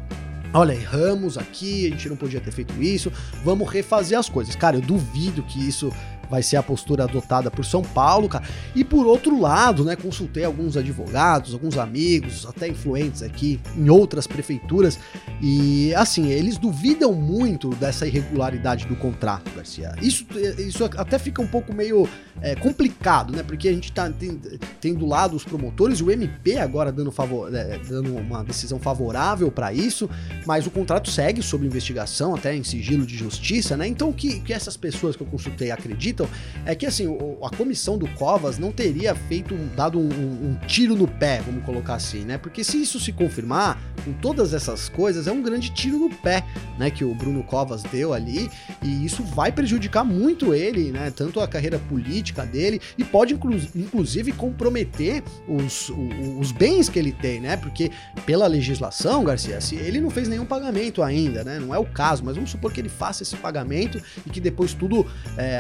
[0.54, 3.12] Olha, erramos aqui, a gente não podia ter feito isso,
[3.44, 4.56] vamos refazer as coisas.
[4.56, 5.92] Cara, eu duvido que isso
[6.32, 8.46] vai ser a postura adotada por São Paulo, cara.
[8.74, 14.26] E por outro lado, né, consultei alguns advogados, alguns amigos, até influentes aqui em outras
[14.26, 14.98] prefeituras,
[15.42, 19.94] e assim, eles duvidam muito dessa irregularidade do contrato, Garcia.
[20.02, 20.26] Isso,
[20.58, 22.08] isso até fica um pouco meio
[22.42, 23.44] é, complicado, né?
[23.44, 24.40] Porque a gente tá tem,
[24.80, 28.80] tem do lado os promotores e o MP agora dando, favor, é, dando uma decisão
[28.80, 30.10] favorável para isso,
[30.46, 33.88] mas o contrato segue sob investigação, até em sigilo de justiça, né?
[33.88, 37.08] Então o que, que essas pessoas que eu consultei acreditam acreditam é que assim,
[37.42, 41.96] a comissão do Covas não teria feito, dado um, um, tiro no pé, vamos colocar
[41.96, 42.38] assim, né?
[42.38, 46.44] Porque se isso se confirmar, com todas essas coisas, é um grande tiro no pé,
[46.78, 46.92] né?
[46.92, 48.50] Que o Bruno Covas deu ali,
[48.82, 51.12] e isso vai prejudicar muito ele, né?
[51.16, 55.98] Tanto a carreira política dele, e pode inclu inclusive comprometer os, os,
[56.40, 57.58] os bens que ele tem, né?
[57.58, 57.92] Porque
[58.26, 61.60] pela legislação, Garcia, ele não fez nenhum pagamento ainda, né?
[61.60, 64.74] Não é o caso, mas vamos supor que ele faça esse pagamento e que depois
[64.74, 65.06] tudo
[65.38, 65.60] é,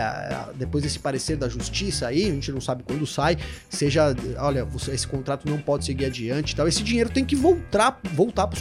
[0.56, 3.38] depois desse parecer da justiça aí, a gente não sabe quando sai,
[3.70, 7.36] seja, olha, você, esse contrato não pode seguir adiante e tal, esse dinheiro tem que
[7.36, 8.58] voltar, voltar para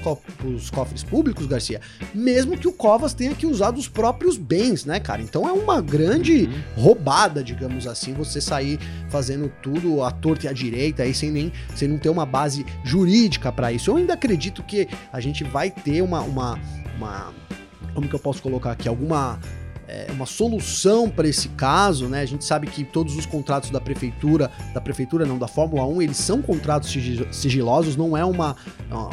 [0.46, 1.80] os cofres públicos, Garcia,
[2.14, 5.22] mesmo que o Covas tenha que usar dos próprios bens, né, cara?
[5.22, 6.44] Então é uma grande
[6.76, 6.82] uhum.
[6.82, 11.52] roubada, digamos assim, você sair fazendo tudo à torta e à direita aí sem nem
[11.74, 13.90] sem não ter uma base jurídica para isso.
[13.90, 16.58] Eu ainda acredito que a gente vai ter uma, uma,
[16.96, 17.32] uma
[17.94, 19.38] como que eu posso colocar aqui alguma
[19.90, 22.20] é, uma solução para esse caso, né?
[22.20, 26.02] A gente sabe que todos os contratos da prefeitura, da prefeitura não, da Fórmula 1,
[26.02, 26.90] eles são contratos
[27.32, 28.54] sigilosos, não é uma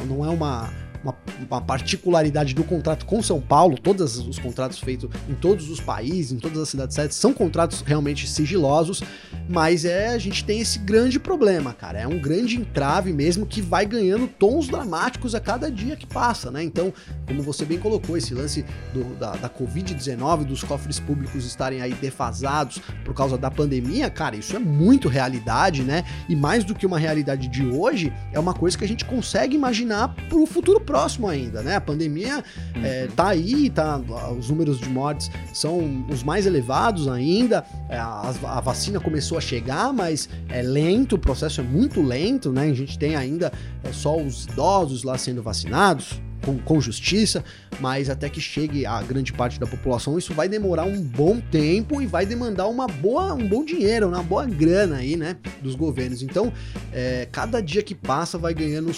[0.08, 0.70] não é uma
[1.04, 1.16] uma,
[1.50, 6.32] uma, particularidade do contrato com São Paulo, todos os contratos feitos em todos os países,
[6.32, 9.02] em todas as cidades são contratos realmente sigilosos,
[9.50, 12.00] mas é a gente tem esse grande problema, cara.
[12.00, 16.52] É um grande entrave mesmo que vai ganhando tons dramáticos a cada dia que passa,
[16.52, 16.64] né?
[16.64, 16.94] Então,
[17.26, 21.94] como você bem colocou, esse lance do, da, da Covid-19, dos cofres públicos estarem aí
[21.94, 26.04] defasados por causa da pandemia, cara, isso é muito realidade, né?
[26.28, 29.56] E mais do que uma realidade de hoje, é uma coisa que a gente consegue
[29.56, 30.97] imaginar pro futuro próximo
[31.28, 31.76] ainda, né?
[31.76, 32.44] A pandemia
[32.76, 32.86] uhum.
[32.86, 34.00] é, tá aí, tá,
[34.38, 39.42] os números de mortes são os mais elevados ainda, é, a, a vacina começou a
[39.42, 42.64] chegar, mas é lento, o processo é muito lento, né?
[42.64, 43.52] A gente tem ainda
[43.84, 47.44] é, só os idosos lá sendo vacinados, com, com, justiça,
[47.80, 52.02] mas até que chegue a grande parte da população, isso vai demorar um bom tempo
[52.02, 56.22] e vai demandar uma boa, um bom dinheiro, uma boa grana aí, né, dos governos.
[56.22, 56.54] Então,
[56.94, 58.94] é, cada dia que passa vai ganhando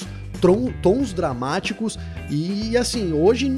[0.48, 1.98] os tons dramáticos
[2.30, 3.52] e assim, hoje,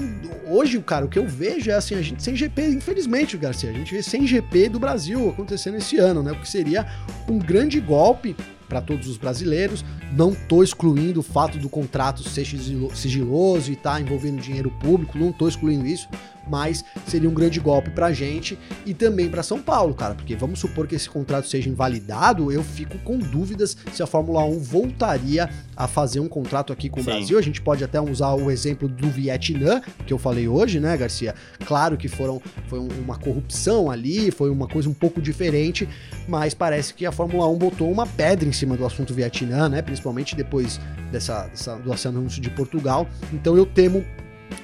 [0.47, 3.73] hoje, cara, o que eu vejo é assim, a gente sem GP, infelizmente, Garcia, a
[3.73, 6.31] gente vê sem GP do Brasil acontecendo esse ano, né?
[6.31, 6.87] O que seria
[7.29, 8.35] um grande golpe
[8.71, 9.83] para todos os brasileiros.
[10.13, 15.29] Não estou excluindo o fato do contrato ser sigiloso e tá envolvendo dinheiro público, não
[15.29, 16.07] estou excluindo isso,
[16.47, 20.35] mas seria um grande golpe para a gente e também para São Paulo, cara, porque
[20.35, 24.59] vamos supor que esse contrato seja invalidado, eu fico com dúvidas se a Fórmula 1
[24.59, 27.01] voltaria a fazer um contrato aqui com Sim.
[27.01, 27.39] o Brasil.
[27.39, 31.33] A gente pode até usar o exemplo do Vietnã, que eu falei hoje, né, Garcia?
[31.65, 35.87] Claro que foram, foi uma corrupção ali, foi uma coisa um pouco diferente,
[36.27, 39.81] mas parece que a Fórmula 1 botou uma pedra em cima do assunto Vietnã, né?
[39.81, 40.79] Principalmente depois
[41.11, 43.07] dessa, dessa do anúncio de Portugal.
[43.33, 44.05] Então eu temo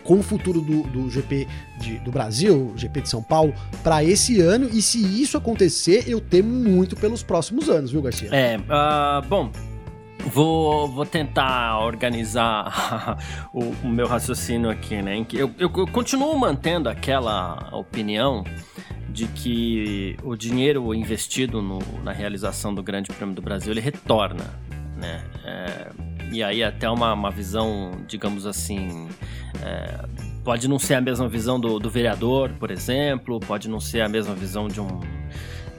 [0.04, 1.47] com o futuro do, do GP
[1.80, 4.69] de, do Brasil, GP de São Paulo, para esse ano.
[4.71, 8.30] E se isso acontecer, eu temo muito pelos próximos anos, viu, Garcia?
[8.32, 9.52] É, uh, bom.
[10.26, 13.17] Vou, vou tentar organizar
[13.54, 15.26] o, o, meu raciocínio aqui, né?
[15.34, 18.43] Eu, eu, eu continuo mantendo aquela opinião
[19.10, 24.45] de que o dinheiro investido no, na realização do Grande Prêmio do Brasil ele retorna,
[24.97, 25.23] né?
[25.45, 29.07] É, e aí até uma, uma visão, digamos assim,
[29.63, 30.05] é,
[30.43, 34.09] pode não ser a mesma visão do, do vereador, por exemplo, pode não ser a
[34.09, 35.16] mesma visão de um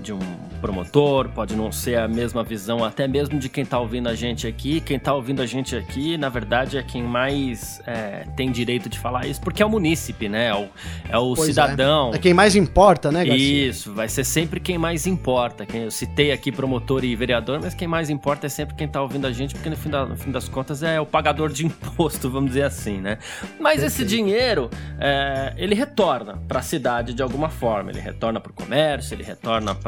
[0.01, 0.19] de um
[0.61, 4.47] promotor, pode não ser a mesma visão até mesmo de quem está ouvindo a gente
[4.47, 4.81] aqui.
[4.81, 8.99] Quem está ouvindo a gente aqui, na verdade, é quem mais é, tem direito de
[8.99, 10.49] falar isso, porque é o munícipe, né?
[10.49, 10.69] É o,
[11.09, 12.13] é o cidadão.
[12.13, 12.17] É.
[12.17, 12.19] é.
[12.19, 13.69] quem mais importa, né, Garcia?
[13.69, 15.65] Isso, vai ser sempre quem mais importa.
[15.65, 19.01] Quem eu citei aqui promotor e vereador, mas quem mais importa é sempre quem está
[19.01, 21.65] ouvindo a gente, porque no fim, da, no fim, das contas é o pagador de
[21.67, 23.19] imposto, vamos dizer assim, né?
[23.61, 27.91] Mas esse dinheiro, é, ele retorna para a cidade de alguma forma.
[27.91, 29.88] Ele retorna para o comércio, ele retorna para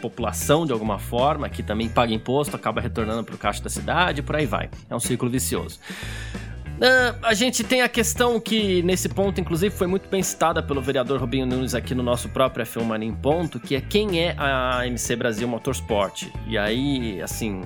[0.00, 4.22] população de alguma forma, que também paga imposto, acaba retornando para o caixa da cidade,
[4.22, 4.70] por aí vai.
[4.88, 5.78] É um ciclo vicioso.
[6.80, 10.80] Uh, a gente tem a questão que, nesse ponto, inclusive, foi muito bem citada pelo
[10.80, 14.34] vereador Rubinho Nunes aqui no nosso próprio F1 Mania em Ponto, que é quem é
[14.38, 16.28] a MC Brasil Motorsport.
[16.46, 17.60] E aí, assim,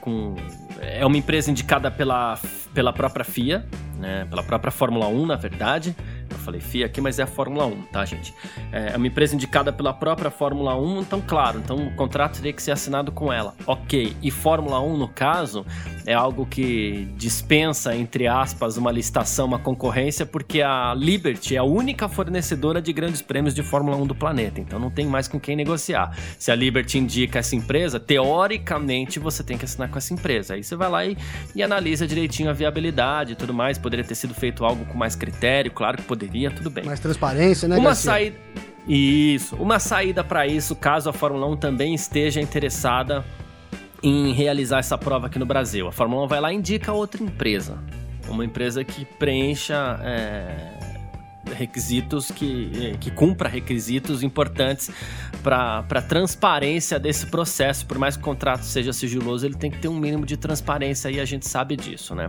[0.00, 0.36] com
[0.80, 2.38] é uma empresa indicada pela,
[2.72, 3.66] pela própria FIA,
[3.98, 5.94] né, pela própria Fórmula 1, na verdade,
[6.34, 8.34] eu falei FIA aqui, mas é a Fórmula 1, tá, gente?
[8.72, 12.62] É uma empresa indicada pela própria Fórmula 1, então, claro, então o contrato teria que
[12.62, 13.54] ser assinado com ela.
[13.66, 14.16] Ok.
[14.22, 15.64] E Fórmula 1, no caso,
[16.06, 21.64] é algo que dispensa, entre aspas, uma licitação, uma concorrência, porque a Liberty é a
[21.64, 24.60] única fornecedora de grandes prêmios de Fórmula 1 do planeta.
[24.60, 26.16] Então não tem mais com quem negociar.
[26.38, 30.54] Se a Liberty indica essa empresa, teoricamente você tem que assinar com essa empresa.
[30.54, 31.16] Aí você vai lá e,
[31.54, 33.78] e analisa direitinho a viabilidade e tudo mais.
[33.78, 36.84] Poderia ter sido feito algo com mais critério, claro que poderia poderia, tudo bem.
[36.84, 38.36] Mais transparência, né, Uma saída.
[38.86, 39.56] Isso.
[39.56, 43.24] Uma saída para isso, caso a Fórmula 1 também esteja interessada
[44.02, 45.86] em realizar essa prova aqui no Brasil.
[45.86, 47.78] A Fórmula 1 vai lá e indica outra empresa.
[48.28, 49.98] Uma empresa que preencha.
[50.02, 50.79] É
[51.54, 54.90] requisitos que, que cumpra requisitos importantes
[55.42, 57.86] para a transparência desse processo.
[57.86, 61.10] Por mais que o contrato seja sigiloso, ele tem que ter um mínimo de transparência
[61.10, 62.28] e a gente sabe disso, né?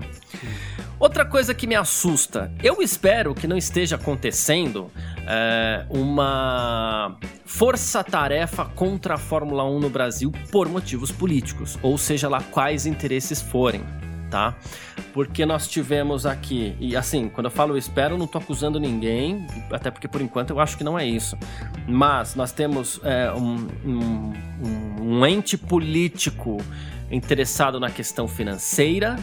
[1.00, 4.92] Outra coisa que me assusta, eu espero que não esteja acontecendo
[5.28, 12.42] é, uma força-tarefa contra a Fórmula 1 no Brasil por motivos políticos, ou seja lá
[12.52, 13.84] quais interesses forem
[14.32, 14.56] tá?
[15.14, 19.46] Porque nós tivemos aqui, e assim, quando eu falo espero, eu não tô acusando ninguém,
[19.70, 21.38] até porque por enquanto eu acho que não é isso.
[21.88, 24.34] Mas nós temos é, um, um,
[25.02, 26.58] um ente político
[27.12, 29.18] interessado na questão financeira,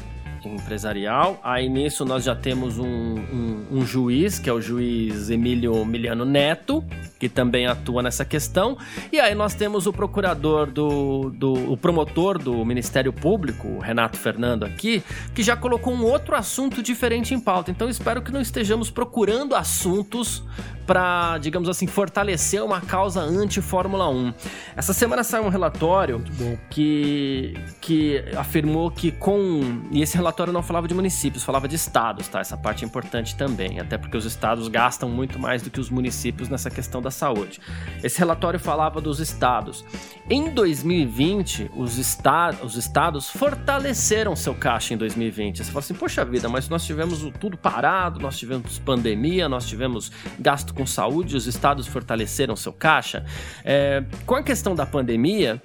[0.46, 1.40] empresarial.
[1.42, 6.24] Aí nisso nós já temos um, um, um, juiz, que é o juiz Emílio Miliano
[6.24, 6.84] Neto,
[7.18, 8.76] que também atua nessa questão.
[9.10, 14.64] E aí nós temos o procurador do, do o promotor do Ministério Público, Renato Fernando
[14.64, 15.02] aqui,
[15.34, 17.70] que já colocou um outro assunto diferente em pauta.
[17.70, 20.44] Então espero que não estejamos procurando assuntos
[20.88, 24.34] para, digamos assim, fortalecer uma causa anti-Fórmula 1.
[24.74, 26.24] Essa semana saiu um relatório
[26.70, 29.60] que, que afirmou que com.
[29.92, 32.40] E esse relatório não falava de municípios, falava de estados, tá?
[32.40, 35.90] Essa parte é importante também, até porque os estados gastam muito mais do que os
[35.90, 37.60] municípios nessa questão da saúde.
[38.02, 39.84] Esse relatório falava dos estados.
[40.30, 45.58] Em 2020, os, esta os estados fortaleceram seu caixa em 2020.
[45.58, 50.10] Você fala assim, poxa vida, mas nós tivemos tudo parado, nós tivemos pandemia, nós tivemos
[50.38, 53.24] gasto com saúde, os estados fortaleceram seu caixa.
[53.64, 55.60] É, com a questão da pandemia,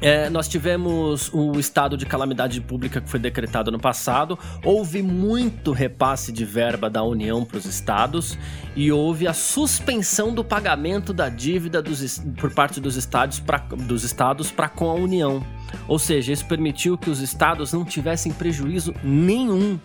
[0.00, 5.70] é, nós tivemos o estado de calamidade pública que foi decretado no passado, houve muito
[5.70, 8.38] repasse de verba da União para os estados
[8.74, 14.90] e houve a suspensão do pagamento da dívida dos, por parte dos estados para com
[14.90, 15.44] a União.
[15.86, 19.78] Ou seja, isso permitiu que os estados não tivessem prejuízo nenhum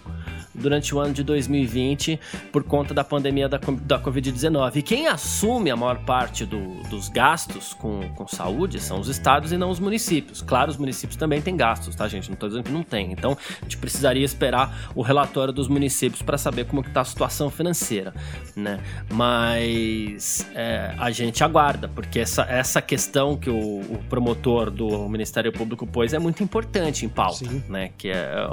[0.57, 2.19] durante o ano de 2020
[2.51, 4.77] por conta da pandemia da, da Covid-19.
[4.77, 9.51] E quem assume a maior parte do, dos gastos com, com saúde são os estados
[9.51, 10.41] e não os municípios.
[10.41, 12.29] Claro, os municípios também têm gastos, tá, gente?
[12.29, 13.11] Não estou dizendo que não tem.
[13.11, 17.49] Então, a gente precisaria esperar o relatório dos municípios para saber como está a situação
[17.49, 18.13] financeira,
[18.55, 18.79] né?
[19.11, 25.51] Mas é, a gente aguarda, porque essa, essa questão que o, o, promotor do Ministério
[25.51, 27.63] Público pôs é muito importante em pauta, Sim.
[27.69, 27.91] né?
[27.97, 28.47] Que é,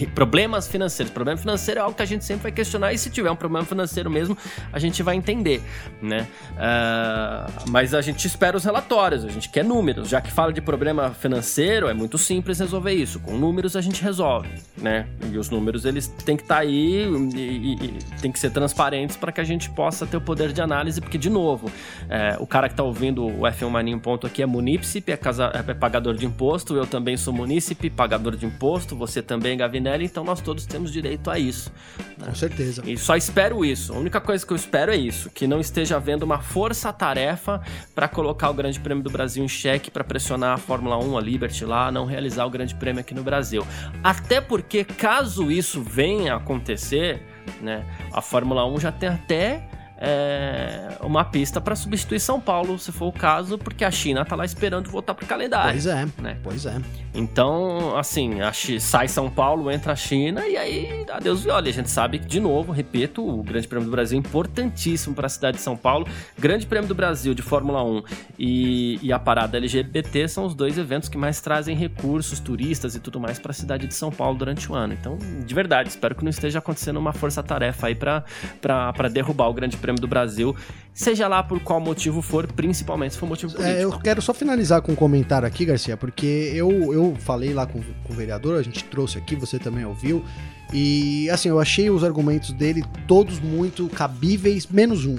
[0.00, 1.12] é problemas financeiros financeiros.
[1.12, 3.64] Problema financeiro é algo que a gente sempre vai questionar e se tiver um problema
[3.64, 4.38] financeiro mesmo,
[4.72, 5.60] a gente vai entender,
[6.00, 6.26] né?
[6.52, 10.08] Uh, mas a gente espera os relatórios, a gente quer números.
[10.08, 13.18] Já que fala de problema financeiro, é muito simples resolver isso.
[13.20, 15.06] Com números a gente resolve, né?
[15.32, 18.50] E os números eles têm que estar tá aí e, e, e tem que ser
[18.50, 21.70] transparentes para que a gente possa ter o poder de análise, porque de novo,
[22.08, 25.50] é, o cara que está ouvindo o F1 Maninho ponto aqui é munícipe, é, casa,
[25.54, 30.22] é pagador de imposto, eu também sou munícipe, pagador de imposto, você também, Gavinelli, então
[30.22, 31.72] nós todos temos direito a isso.
[32.16, 32.26] Né?
[32.26, 32.82] Com certeza.
[32.86, 33.92] E só espero isso.
[33.92, 37.60] A única coisa que eu espero é isso: que não esteja havendo uma força-tarefa
[37.94, 41.20] para colocar o Grande Prêmio do Brasil em xeque, para pressionar a Fórmula 1, a
[41.20, 43.66] Liberty lá, não realizar o Grande Prêmio aqui no Brasil.
[44.02, 47.22] Até porque, caso isso venha a acontecer,
[47.60, 49.68] né, a Fórmula 1 já tem até
[50.00, 54.36] é, uma pista para substituir São Paulo, se for o caso, porque a China tá
[54.36, 55.72] lá esperando voltar pro calendário.
[55.72, 56.38] Pois é, né?
[56.42, 56.80] pois é.
[57.12, 61.44] Então, assim, a Chi- sai São Paulo, entra a China e aí, adeus.
[61.44, 65.16] E a gente sabe que, de novo, repito, o Grande Prêmio do Brasil é importantíssimo
[65.16, 66.06] para a cidade de São Paulo.
[66.38, 68.02] Grande Prêmio do Brasil de Fórmula 1
[68.38, 73.00] e, e a parada LGBT são os dois eventos que mais trazem recursos, turistas e
[73.00, 74.92] tudo mais para a cidade de São Paulo durante o ano.
[74.92, 79.76] Então, de verdade, espero que não esteja acontecendo uma força-tarefa aí para derrubar o Grande
[79.76, 80.54] Prêmio do Brasil,
[80.92, 83.78] seja lá por qual motivo for, principalmente se for motivo político.
[83.78, 87.66] É, eu quero só finalizar com um comentário aqui, Garcia, porque eu, eu falei lá
[87.66, 90.24] com, com o vereador, a gente trouxe aqui, você também ouviu,
[90.72, 95.16] e assim, eu achei os argumentos dele todos muito cabíveis, menos um,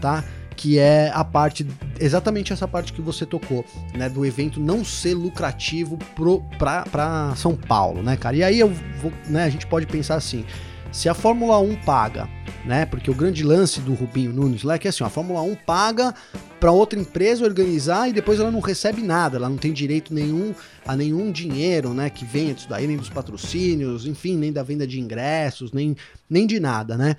[0.00, 0.22] tá?
[0.54, 1.66] Que é a parte,
[1.98, 3.64] exatamente essa parte que você tocou,
[3.96, 4.08] né?
[4.08, 8.36] Do evento não ser lucrativo pro, pra, pra São Paulo, né, cara?
[8.36, 8.68] E aí eu
[9.00, 10.44] vou, né, a gente pode pensar assim,
[10.92, 12.28] se a Fórmula 1 paga,
[12.64, 12.84] né?
[12.86, 16.14] Porque o grande lance do Rubinho Nunes lá é que assim, a Fórmula 1 paga
[16.60, 20.54] para outra empresa organizar e depois ela não recebe nada, ela não tem direito nenhum
[20.86, 24.86] a nenhum dinheiro, né, que venha disso daí, nem dos patrocínios, enfim, nem da venda
[24.86, 25.96] de ingressos, nem,
[26.30, 27.16] nem de nada, né?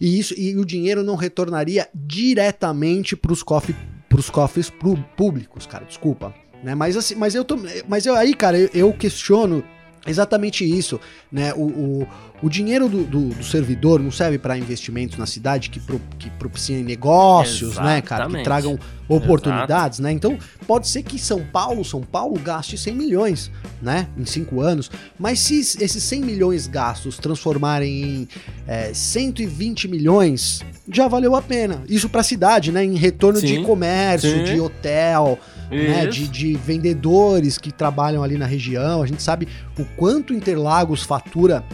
[0.00, 3.76] E isso e o dinheiro não retornaria diretamente para os cofres
[4.08, 6.74] pros cofres pru- públicos, cara, desculpa, né?
[6.74, 7.58] Mas assim, mas eu tô,
[7.88, 9.62] mas eu aí, cara, eu, eu questiono
[10.06, 11.00] exatamente isso,
[11.30, 11.52] né?
[11.54, 12.08] O, o,
[12.42, 16.30] o dinheiro do, do, do servidor não serve para investimentos na cidade que, pro, que
[16.30, 18.44] propiciem negócios, né, cara, que Exatamente.
[18.44, 18.78] tragam
[19.08, 20.12] oportunidades, né?
[20.12, 23.50] Então pode ser que São Paulo, São Paulo gaste 100 milhões,
[23.80, 28.28] né, em cinco anos, mas se esses 100 milhões gastos transformarem em
[28.66, 31.82] é, 120 milhões, já valeu a pena.
[31.88, 32.84] Isso para a cidade, né?
[32.84, 34.44] Em retorno de Sim, comércio, sim.
[34.44, 35.38] de hotel,
[35.70, 39.02] né, de, de vendedores que trabalham ali na região.
[39.02, 39.48] A gente sabe
[39.78, 41.64] o quanto Interlagos fatura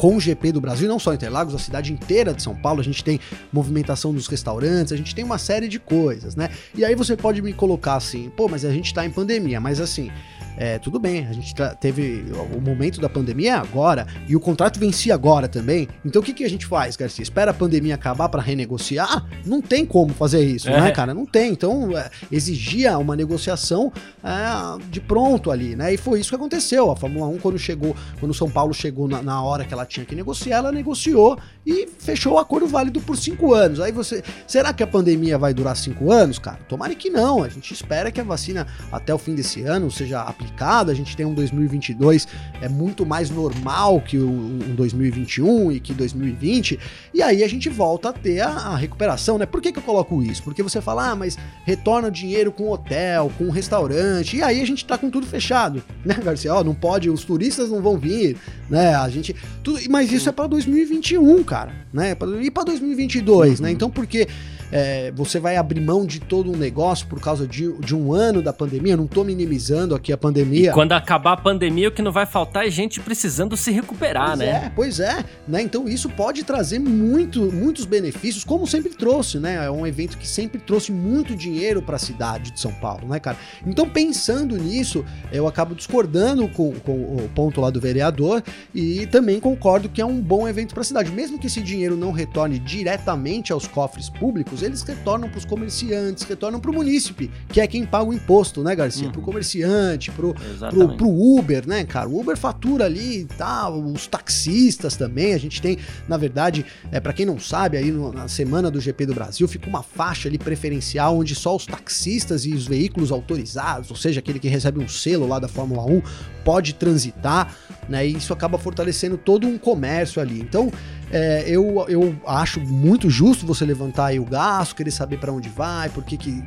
[0.00, 2.82] com o GP do Brasil, não só Interlagos, a cidade inteira de São Paulo, a
[2.82, 3.20] gente tem
[3.52, 6.48] movimentação dos restaurantes, a gente tem uma série de coisas, né?
[6.74, 9.78] E aí você pode me colocar assim, pô, mas a gente tá em pandemia, mas
[9.78, 10.10] assim,
[10.56, 12.24] é, tudo bem, a gente tá- teve
[12.56, 15.86] o momento da pandemia é agora e o contrato vencia agora também.
[16.04, 17.22] Então o que, que a gente faz, Garcia?
[17.22, 19.26] Espera a pandemia acabar para renegociar?
[19.44, 20.80] Não tem como fazer isso, É.
[20.80, 21.12] né, cara?
[21.14, 21.52] Não tem.
[21.52, 23.92] Então é, exigia uma negociação
[24.22, 25.92] é, de pronto ali, né?
[25.94, 26.90] E foi isso que aconteceu.
[26.90, 30.06] A Fórmula 1, quando chegou, quando São Paulo chegou na, na hora que ela tinha
[30.06, 33.80] que negociar, ela negociou e fechou o acordo válido por cinco anos.
[33.80, 34.22] Aí você.
[34.46, 36.58] Será que a pandemia vai durar cinco anos, cara?
[36.68, 37.42] Tomara que não.
[37.42, 40.92] A gente espera que a vacina até o fim desse ano seja aplicada.
[40.92, 42.26] A gente tem um 2022
[42.60, 46.78] é muito mais normal que um 2021 e que 2020.
[47.12, 49.46] E aí a gente volta a ter a, a recuperação, né?
[49.46, 50.42] Por que, que eu coloco isso?
[50.42, 54.66] Porque você fala, ah, mas retorna o dinheiro com hotel, com restaurante, e aí a
[54.66, 56.54] gente tá com tudo fechado, né, Garcia?
[56.54, 58.36] Ó, não pode, os turistas não vão vir,
[58.68, 58.94] né?
[58.94, 59.34] A gente.
[59.62, 62.16] Tudo, mas isso é pra 2021, cara, né?
[62.42, 63.70] E pra 2022, né?
[63.70, 64.26] Então por que
[64.72, 68.42] é, você vai abrir mão de todo um negócio por causa de, de um ano
[68.42, 68.94] da pandemia?
[68.94, 70.72] Eu não tô minimizando aqui a pandemia.
[70.72, 74.38] Quando acabar a pandemia, o que não vai faltar é gente precisando se recuperar, Pois
[74.38, 74.46] né?
[74.46, 75.62] é, pois é, né?
[75.62, 79.64] Então isso pode trazer muito, muitos benefícios, como sempre trouxe, né?
[79.66, 83.18] É um evento que sempre trouxe muito dinheiro para a cidade de São Paulo, né,
[83.18, 83.36] cara?
[83.66, 88.42] Então pensando nisso, eu acabo discordando com, com o ponto lá do vereador
[88.74, 91.96] e também concordo que é um bom evento para a cidade, mesmo que esse dinheiro
[91.96, 97.30] não retorne diretamente aos cofres públicos, eles retornam para os comerciantes, retornam para o munícipe,
[97.48, 99.06] que é quem paga o imposto, né, Garcia?
[99.06, 99.12] Uhum.
[99.12, 100.10] Para o comerciante,
[100.54, 100.96] Exatamente.
[100.96, 102.08] pro Uber, né, cara?
[102.08, 105.34] O Uber fatura ali e tal, os taxistas também.
[105.34, 108.80] A gente tem, na verdade, é para quem não sabe, aí no- na semana do
[108.80, 113.10] GP do Brasil fica uma faixa ali preferencial onde só os taxistas e os veículos
[113.12, 116.02] autorizados, ou seja, aquele que recebe um selo lá da Fórmula 1,
[116.44, 117.54] pode transitar,
[117.88, 118.06] né?
[118.06, 120.40] E isso acaba fortalecendo todo um comércio ali.
[120.40, 120.72] Então,
[121.10, 125.48] é, eu, eu acho muito justo você levantar aí o gasto, querer saber para onde
[125.48, 126.42] vai, por que que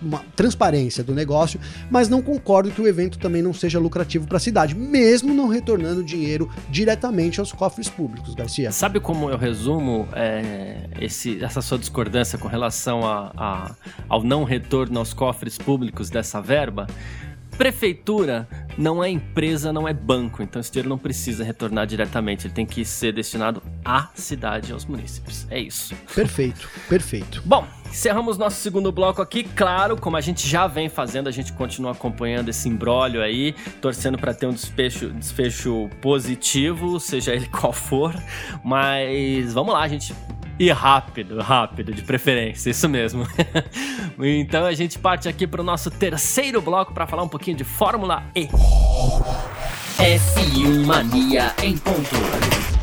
[0.00, 1.58] uma transparência do negócio,
[1.90, 5.48] mas não concordo que o evento também não seja lucrativo para a cidade, mesmo não
[5.48, 8.70] retornando dinheiro diretamente aos cofres públicos, Garcia.
[8.70, 13.74] Sabe como eu resumo é, esse- essa sua discordância com relação a- a-
[14.08, 16.86] ao não retorno aos cofres públicos dessa verba?
[17.56, 22.54] Prefeitura não é empresa, não é banco, então esse dinheiro não precisa retornar diretamente, ele
[22.54, 25.46] tem que ser destinado à cidade aos munícipes.
[25.50, 25.94] É isso.
[26.14, 27.40] Perfeito, perfeito.
[27.44, 29.44] Bom, encerramos nosso segundo bloco aqui.
[29.44, 34.18] Claro, como a gente já vem fazendo, a gente continua acompanhando esse imbróglio aí, torcendo
[34.18, 38.14] para ter um desfecho, desfecho positivo, seja ele qual for.
[38.64, 40.12] Mas vamos lá, gente.
[40.58, 43.26] E rápido, rápido, de preferência, isso mesmo.
[44.18, 47.64] então a gente parte aqui para o nosso terceiro bloco para falar um pouquinho de
[47.64, 48.48] Fórmula E.
[49.98, 52.73] F1 Mania em ponto.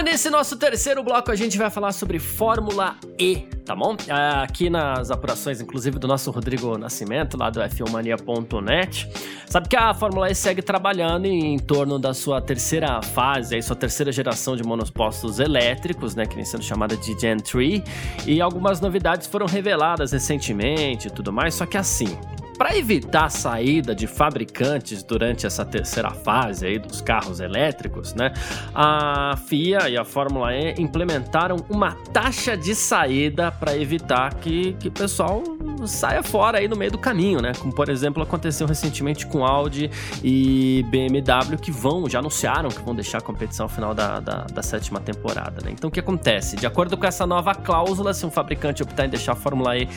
[0.00, 3.94] E nesse nosso terceiro bloco a gente vai falar sobre Fórmula E, tá bom?
[4.42, 9.06] Aqui nas apurações, inclusive do nosso Rodrigo Nascimento, lá do f1mania.net,
[9.46, 13.76] sabe que a Fórmula E segue trabalhando em, torno da sua terceira fase, aí, sua
[13.76, 17.82] terceira geração de monopostos elétricos, né, que vem sendo chamada de Gen 3,
[18.26, 22.16] e algumas novidades foram reveladas recentemente e tudo mais, só que assim,
[22.62, 28.32] para evitar a saída de fabricantes durante essa terceira fase aí dos carros elétricos, né,
[28.72, 34.86] a FIA e a Fórmula E implementaram uma taxa de saída para evitar que, que
[34.86, 35.42] o pessoal
[35.86, 37.52] saia fora aí no meio do caminho, né?
[37.58, 39.90] Como por exemplo aconteceu recentemente com Audi
[40.22, 44.44] e BMW que vão, já anunciaram que vão deixar a competição ao final da, da,
[44.44, 45.70] da sétima temporada, né?
[45.72, 46.56] Então o que acontece?
[46.56, 49.88] De acordo com essa nova cláusula, se um fabricante optar em deixar a Fórmula E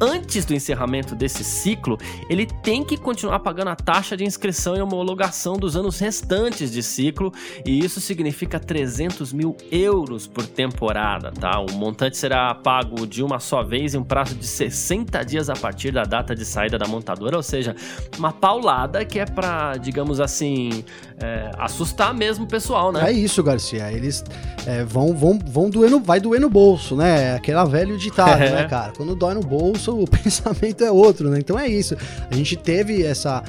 [0.00, 4.80] antes do encerramento desse ciclo, ele tem que continuar pagando a taxa de inscrição e
[4.80, 7.32] homologação dos anos restantes de ciclo,
[7.64, 11.60] e isso significa 300 mil euros por temporada, tá?
[11.60, 15.54] O montante será pago de uma só vez em um prazo de 60 dias a
[15.54, 17.74] partir da data de saída da montadora, ou seja,
[18.18, 20.84] uma paulada que é para, digamos assim,
[21.20, 23.08] é, assustar mesmo o pessoal, né?
[23.08, 23.92] É isso, Garcia.
[23.92, 24.24] Eles
[24.66, 27.34] é, vão, vão, vão doer no, vai doer no bolso, né?
[27.34, 28.50] Aquela velho ditado, é.
[28.50, 28.92] né, cara?
[28.96, 31.38] Quando dói no bolso, o pensamento é outro, né?
[31.38, 31.96] Então é isso.
[32.30, 33.42] A gente teve essa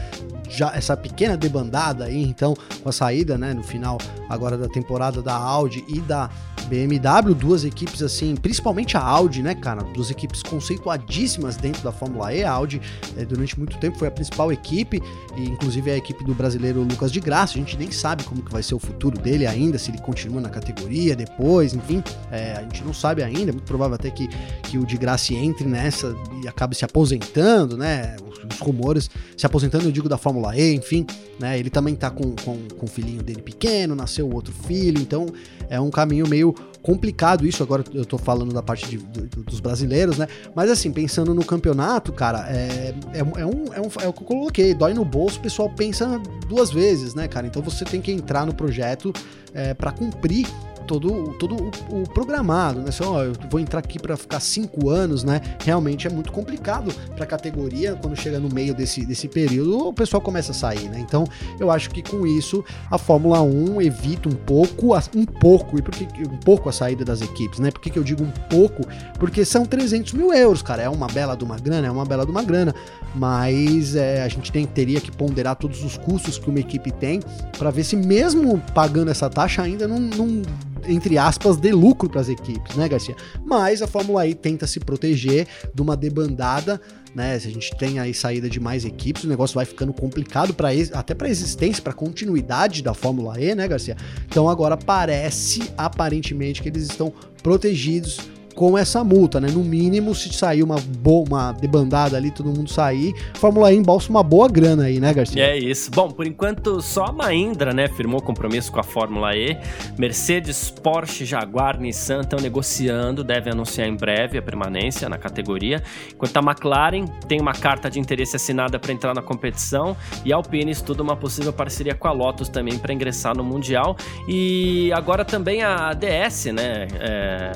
[0.50, 3.98] já essa pequena debandada aí, então, com a saída, né, no final
[4.30, 6.30] agora da temporada da Audi e da
[6.66, 12.34] BMW, duas equipes assim, principalmente a Audi, né, cara, duas equipes conceituadíssimas dentro da Fórmula
[12.34, 12.44] E.
[12.44, 12.82] A Audi
[13.16, 15.02] é, durante muito tempo foi a principal equipe
[15.38, 17.54] e inclusive a equipe do brasileiro Lucas de Graça.
[17.54, 20.42] A gente nem sabe como que vai ser o futuro dele ainda, se ele continua
[20.42, 23.52] na categoria depois, enfim, é, a gente não sabe ainda.
[23.52, 24.28] É muito provável até que,
[24.64, 28.16] que o de Graça entre nessa e acabe se aposentando, né?
[28.28, 31.06] Os, os rumores se aposentando, eu digo da Fórmula E, enfim,
[31.40, 31.58] né?
[31.60, 35.28] Ele também tá com, com, com o filhinho dele pequeno, nasceu outro filho, então
[35.70, 37.64] é um caminho meio complicado isso.
[37.64, 40.28] Agora eu tô falando da parte de, do, dos brasileiros, né?
[40.56, 43.46] Mas assim, pensando no campeonato, cara, é, é, é, um, é,
[43.82, 44.74] um, é o que eu coloquei.
[44.74, 47.48] Dói no bolso, o pessoal pensa duas vezes, né, cara?
[47.48, 49.12] Então você tem que entrar no projeto
[49.54, 50.48] é, para cumprir
[50.86, 52.92] todo, todo o, o programado, né?
[52.92, 55.42] Só, eu vou entrar aqui para ficar cinco anos, né?
[55.64, 57.98] Realmente é muito complicado para a categoria.
[58.02, 61.00] Quando chega no meio desse, desse período, o pessoal começa a sair, né?
[61.00, 61.26] Então,
[61.60, 65.94] eu acho que com isso a Fórmula 1 evita um pouco, um pouco, e por
[65.94, 67.72] que um pouco a saída das equipes, né?
[67.72, 68.84] Por que, que eu digo um pouco?
[69.20, 70.84] Porque são 300 mil euros, cara.
[70.84, 72.74] É uma bela de uma grana, é uma bela de uma grana,
[73.14, 77.20] mas é, a gente tem, teria que ponderar todos os custos que uma equipe tem
[77.58, 80.42] para ver se mesmo pagando essa taxa ainda não, não
[80.88, 83.16] entre aspas, de lucro para as equipes, né, Garcia?
[83.46, 86.80] Mas a Fórmula E tenta se proteger de uma debandada
[87.16, 87.40] né?
[87.40, 90.68] Se a gente tem aí saída de mais equipes, o negócio vai ficando complicado para
[90.94, 93.96] até para existência, para continuidade da Fórmula E, né, Garcia?
[94.28, 98.20] Então agora parece aparentemente que eles estão protegidos
[98.56, 99.50] com essa multa, né?
[99.52, 104.10] No mínimo, se sair uma boa, uma debandada ali, todo mundo sair, Fórmula E embolsa
[104.10, 105.44] uma boa grana aí, né, Garcia?
[105.44, 105.92] É isso.
[105.92, 109.58] Bom, por enquanto só a Mahindra, né, firmou compromisso com a Fórmula E.
[109.98, 115.84] Mercedes, Porsche, Jaguar, Nissan estão negociando, devem anunciar em breve a permanência na categoria.
[116.14, 120.36] Enquanto a McLaren tem uma carta de interesse assinada para entrar na competição e a
[120.36, 123.98] Alpine estuda uma possível parceria com a Lotus também para ingressar no Mundial.
[124.28, 127.52] E agora também a DS, né, é,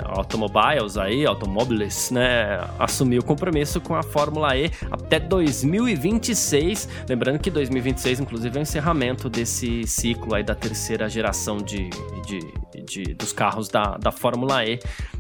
[0.98, 6.88] aí, automóveis, né, assumiu o compromisso com a Fórmula E até 2026.
[7.08, 11.90] Lembrando que 2026, inclusive, é o encerramento desse ciclo aí da terceira geração de,
[12.26, 14.80] de, de dos carros da, da Fórmula E.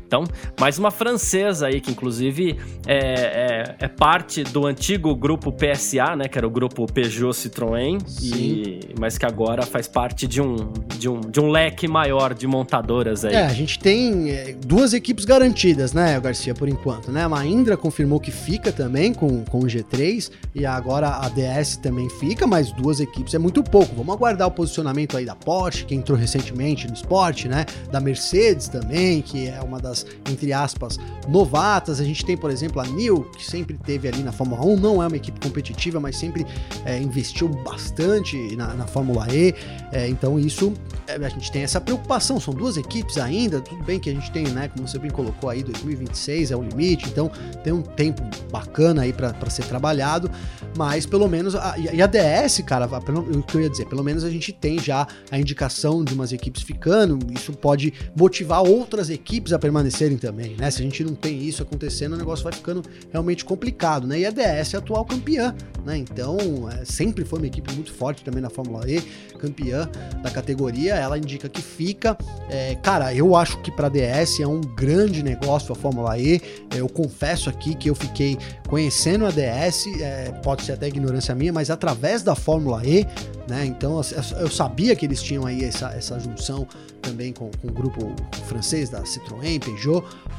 [0.10, 0.24] Então,
[0.60, 2.58] mais uma francesa aí, que inclusive
[2.88, 6.28] é, é, é, parte do antigo grupo PSA, né?
[6.28, 11.08] Que era o grupo Peugeot Citroën, e, mas que agora faz parte de um, de,
[11.08, 13.36] um, de um leque maior de montadoras aí.
[13.36, 17.22] É, a gente tem é, duas equipes garantidas, né, Garcia, por enquanto, né?
[17.24, 22.10] A Mahindra confirmou que fica também com, com o G3, e agora a DS também
[22.10, 23.96] fica, mas duas equipes é muito pouco.
[23.96, 27.68] Vamos aguardar o posicionamento aí da Porsche, que entrou recentemente no esporte, né?
[27.92, 29.99] Da Mercedes também, que é uma das
[30.30, 30.98] entre aspas,
[31.28, 32.00] novatas.
[32.00, 35.02] A gente tem, por exemplo, a Nil, que sempre teve ali na Fórmula 1, não
[35.04, 36.46] é uma equipe competitiva, mas sempre
[36.86, 39.54] é, investiu bastante na, na Fórmula E.
[39.92, 40.74] É, então, isso
[41.08, 42.40] é, a gente tem essa preocupação.
[42.40, 45.50] São duas equipes ainda, tudo bem que a gente tem, né, como você bem colocou
[45.50, 47.32] aí, 2026 é o limite, então
[47.64, 48.22] tem um tempo
[48.52, 50.30] bacana aí para ser trabalhado,
[50.78, 51.56] mas pelo menos.
[51.56, 54.80] A, e a DS, cara, o que eu ia dizer, pelo menos a gente tem
[54.80, 60.18] já a indicação de umas equipes ficando, isso pode motivar outras equipes a permanecer acontecerem
[60.18, 60.70] também, né?
[60.70, 64.20] Se a gente não tem isso acontecendo, o negócio vai ficando realmente complicado, né?
[64.20, 65.54] E a DS é a atual campeã,
[65.86, 65.98] né?
[65.98, 66.38] Então,
[66.70, 69.02] é, sempre foi uma equipe muito forte também na Fórmula E,
[69.40, 69.90] campeã
[70.22, 72.18] da categoria, ela indica que fica.
[72.50, 76.40] É, cara, eu acho que para DS é um grande negócio a Fórmula E.
[76.76, 78.38] Eu confesso aqui que eu fiquei
[78.68, 83.06] conhecendo a DS, é, pode ser até ignorância minha, mas através da Fórmula E,
[83.48, 83.66] né?
[83.66, 84.00] Então
[84.40, 86.68] eu sabia que eles tinham aí essa, essa junção
[87.02, 88.14] também com, com o grupo
[88.46, 89.60] francês da Citroën,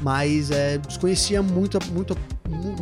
[0.01, 2.17] mas é, desconhecia muito, muito,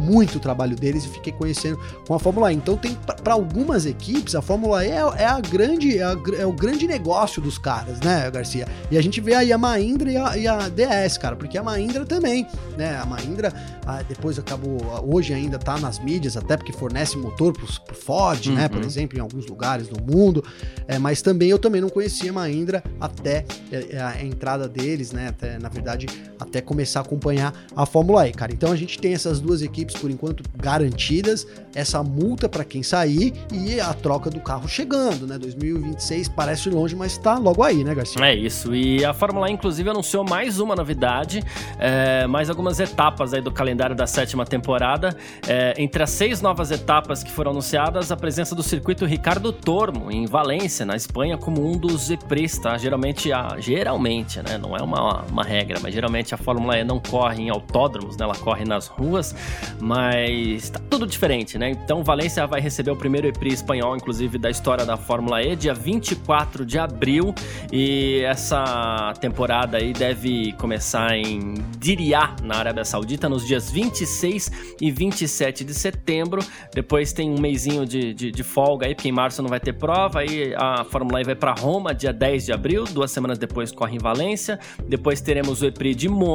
[0.00, 2.56] muito o trabalho deles e fiquei conhecendo com a Fórmula E.
[2.56, 6.46] Então tem para algumas equipes a Fórmula E é, é a grande é, a, é,
[6.46, 8.68] o grande negócio dos caras, né, Garcia?
[8.90, 11.62] E a gente vê aí a Mahindra e a, e a DS, cara, porque a
[11.62, 12.46] Mahindra também,
[12.76, 12.96] né?
[12.96, 13.52] A Mahindra
[13.84, 18.46] a, depois acabou hoje ainda tá nas mídias, até porque fornece motor pro, pro Ford,
[18.46, 18.54] uhum.
[18.54, 18.86] né, por uhum.
[18.86, 20.44] exemplo, em alguns lugares do mundo.
[20.86, 25.12] É, mas também eu também não conhecia a Mahindra até é, é, a entrada deles,
[25.12, 25.28] né?
[25.28, 26.06] Até, na verdade,
[26.49, 28.53] até começar a acompanhar a Fórmula E, cara.
[28.53, 33.32] Então a gente tem essas duas equipes por enquanto garantidas, essa multa para quem sair
[33.53, 35.38] e a troca do carro chegando, né?
[35.38, 38.24] 2026 parece longe, mas tá logo aí, né, Garcia?
[38.24, 38.74] É isso.
[38.74, 41.42] E a Fórmula E, inclusive, anunciou mais uma novidade,
[41.78, 45.16] é, mais algumas etapas aí do calendário da sétima temporada.
[45.46, 50.11] É, entre as seis novas etapas que foram anunciadas, a presença do circuito Ricardo Tormo,
[50.11, 52.76] em Valência, na Espanha, como um dos EPRIs, tá?
[52.78, 54.59] Geralmente a geralmente, né?
[54.59, 58.24] Não é uma, uma regra, mas geralmente a Fórmula E não corre em autódromos, né?
[58.24, 59.34] Ela corre nas ruas,
[59.80, 61.70] mas tá tudo diferente, né?
[61.70, 65.74] Então Valência vai receber o primeiro EPRI espanhol, inclusive, da história da Fórmula E, dia
[65.74, 67.34] 24 de abril,
[67.72, 74.91] e essa temporada aí deve começar em Diriyah, na Arábia Saudita, nos dias 26 e
[74.91, 76.41] 27 de setembro.
[76.74, 79.72] Depois tem um mêsinho de, de, de folga aí, porque em março não vai ter
[79.72, 83.72] prova, aí a Fórmula E vai para Roma, dia 10 de abril, duas semanas depois
[83.72, 86.28] corre em Valência, depois teremos o EPRI de Mônaco,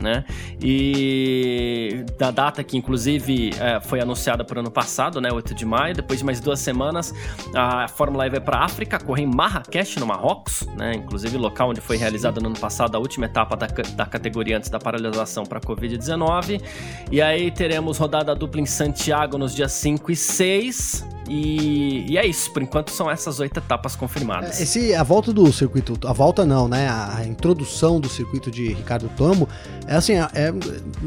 [0.00, 0.24] né?
[0.62, 5.30] E da data que inclusive é, foi anunciada para o ano passado, né?
[5.32, 7.14] 8 de maio, depois de mais duas semanas,
[7.54, 10.94] a Fórmula E vai para África, correr em Marrakech, no Marrocos, né?
[10.94, 14.70] Inclusive local onde foi realizada no ano passado a última etapa da, da categoria antes
[14.70, 16.62] da paralisação para a Covid-19.
[17.10, 22.26] E aí teremos rodada dupla em Santiago nos dias 5 e 6, e, e, é
[22.26, 24.58] isso, por enquanto são essas oito etapas confirmadas.
[24.58, 26.88] É, esse, a volta do circuito, a volta não, né?
[26.88, 29.48] A introdução do circuito de Ricardo Tomo
[29.86, 30.52] é assim, é,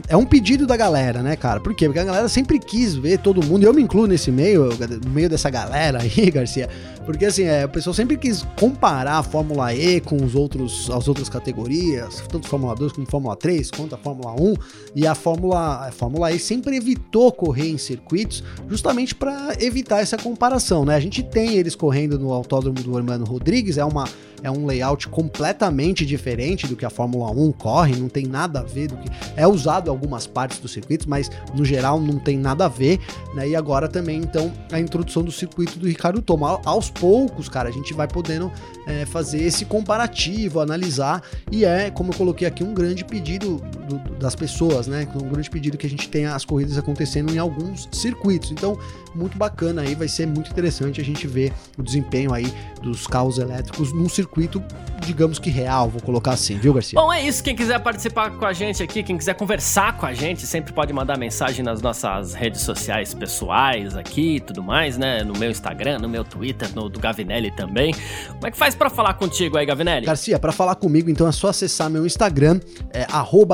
[0.08, 1.60] é um pedido da galera, né, cara?
[1.60, 1.88] Por quê?
[1.88, 4.70] Porque a galera sempre quis ver todo mundo, e eu me incluo nesse meio,
[5.04, 6.70] no meio dessa galera aí, Garcia,
[7.06, 11.08] porque assim, é, o pessoal sempre quis comparar a Fórmula E com os outros, as
[11.08, 14.54] outras categorias, tanto Fórmula 2 como Fórmula 3, quanto a Fórmula 1,
[14.96, 20.18] e a Fórmula, a Fórmula E sempre evitou correr em circuitos justamente para evitar essa
[20.18, 20.96] comparação, né?
[20.96, 24.06] A gente tem eles correndo no autódromo do Hermano Rodrigues, é uma
[24.44, 28.64] é um layout completamente diferente do que a Fórmula 1 corre, não tem nada a
[28.64, 32.66] ver do que é usado algumas partes dos circuitos, mas no geral não tem nada
[32.66, 33.00] a ver,
[33.34, 33.48] né?
[33.48, 36.60] E agora também então a introdução do circuito do Ricardo Toma.
[36.66, 38.52] Aos poucos, cara, a gente vai podendo
[38.86, 43.98] é, fazer esse comparativo, analisar e é, como eu coloquei aqui, um grande pedido do,
[44.18, 45.08] das pessoas, né?
[45.16, 48.52] Um grande pedido que a gente tenha as corridas acontecendo em alguns circuitos.
[48.52, 48.78] Então,
[49.16, 53.38] muito bacana aí, vai ser muito interessante a gente ver o desempenho aí dos carros
[53.38, 54.64] elétricos num circuito circuito,
[55.06, 57.00] digamos que real, vou colocar assim, viu, Garcia?
[57.00, 57.44] Bom, é isso.
[57.44, 60.92] Quem quiser participar com a gente aqui, quem quiser conversar com a gente, sempre pode
[60.92, 65.24] mandar mensagem nas nossas redes sociais pessoais aqui e tudo mais, né?
[65.24, 67.94] No meu Instagram, no meu Twitter, no do Gavinelli também.
[68.28, 70.06] Como é que faz para falar contigo aí, Gavinelli?
[70.06, 72.60] Garcia, para falar comigo, então é só acessar meu Instagram,
[72.92, 73.06] é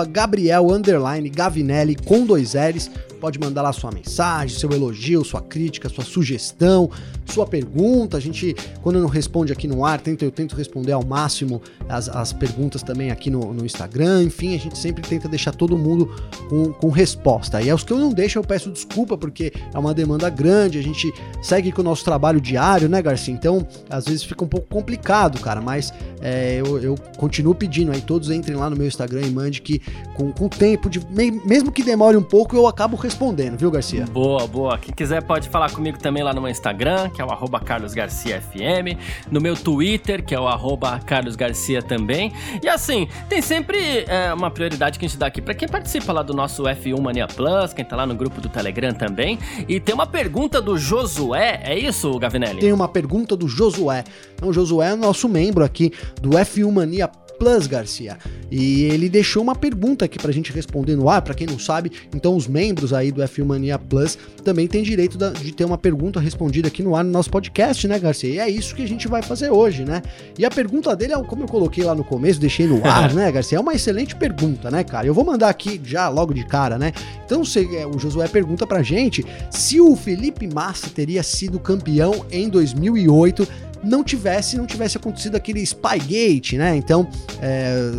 [0.10, 0.68] Gabriel
[1.36, 2.90] Gavinelli com dois L's
[3.20, 6.90] Pode mandar lá sua mensagem, seu elogio, sua crítica, sua sugestão,
[7.26, 8.18] sua pergunta.
[8.18, 12.10] A gente, quando não responde aqui no ar, tenta, eu tento responder ao máximo as,
[12.10, 14.24] as perguntas também aqui no, no, Instagram.
[14.24, 16.14] Enfim, a gente sempre tenta deixar todo mundo
[16.50, 17.62] com, com resposta.
[17.62, 20.78] E aos que eu não deixo, eu peço desculpa, porque é uma demanda grande.
[20.78, 23.34] A gente segue com o nosso trabalho diário, né, Garcia?
[23.34, 25.62] Então, às vezes fica um pouco complicado, cara.
[25.62, 29.62] Mas é, eu, eu, continuo pedindo aí, todos entrem lá no meu Instagram e mande
[29.62, 29.82] que
[30.16, 31.00] com, com o tempo, de,
[31.46, 33.09] mesmo que demore um pouco, eu acabo respondendo,
[33.58, 34.06] viu, Garcia?
[34.06, 34.78] Boa, boa.
[34.78, 38.98] Quem quiser pode falar comigo também lá no meu Instagram, que é o arroba carlosgarciafm,
[39.32, 42.32] no meu Twitter, que é o arroba carlosgarcia também.
[42.64, 46.14] E assim, tem sempre é, uma prioridade que a gente dá aqui para quem participa
[46.14, 49.40] lá do nosso F1 Mania Plus, quem tá lá no grupo do Telegram também.
[49.68, 52.60] E tem uma pergunta do Josué, é isso, Gavinelli?
[52.60, 54.04] Tem uma pergunta do Josué.
[54.36, 55.92] Então, o Josué é nosso membro aqui
[56.22, 58.18] do F1 Mania Plus, Garcia.
[58.52, 61.90] E ele deixou uma pergunta aqui pra gente responder no ar, para quem não sabe.
[62.14, 66.20] Então, os membros aí do F1 Mania Plus também tem direito de ter uma pergunta
[66.20, 68.30] respondida aqui no ar no nosso podcast, né, Garcia?
[68.30, 70.02] E é isso que a gente vai fazer hoje, né?
[70.38, 73.32] E a pergunta dele, é, como eu coloquei lá no começo, deixei no ar, né,
[73.32, 73.58] Garcia?
[73.58, 75.08] É uma excelente pergunta, né, cara?
[75.08, 76.94] Eu vou mandar aqui já logo de cara, né?
[77.26, 77.42] Então
[77.78, 83.48] é, o Josué pergunta pra gente se o Felipe Massa teria sido campeão em 2008
[83.84, 86.76] não tivesse não tivesse acontecido aquele Spygate, né?
[86.76, 87.08] Então,
[87.42, 87.92] é,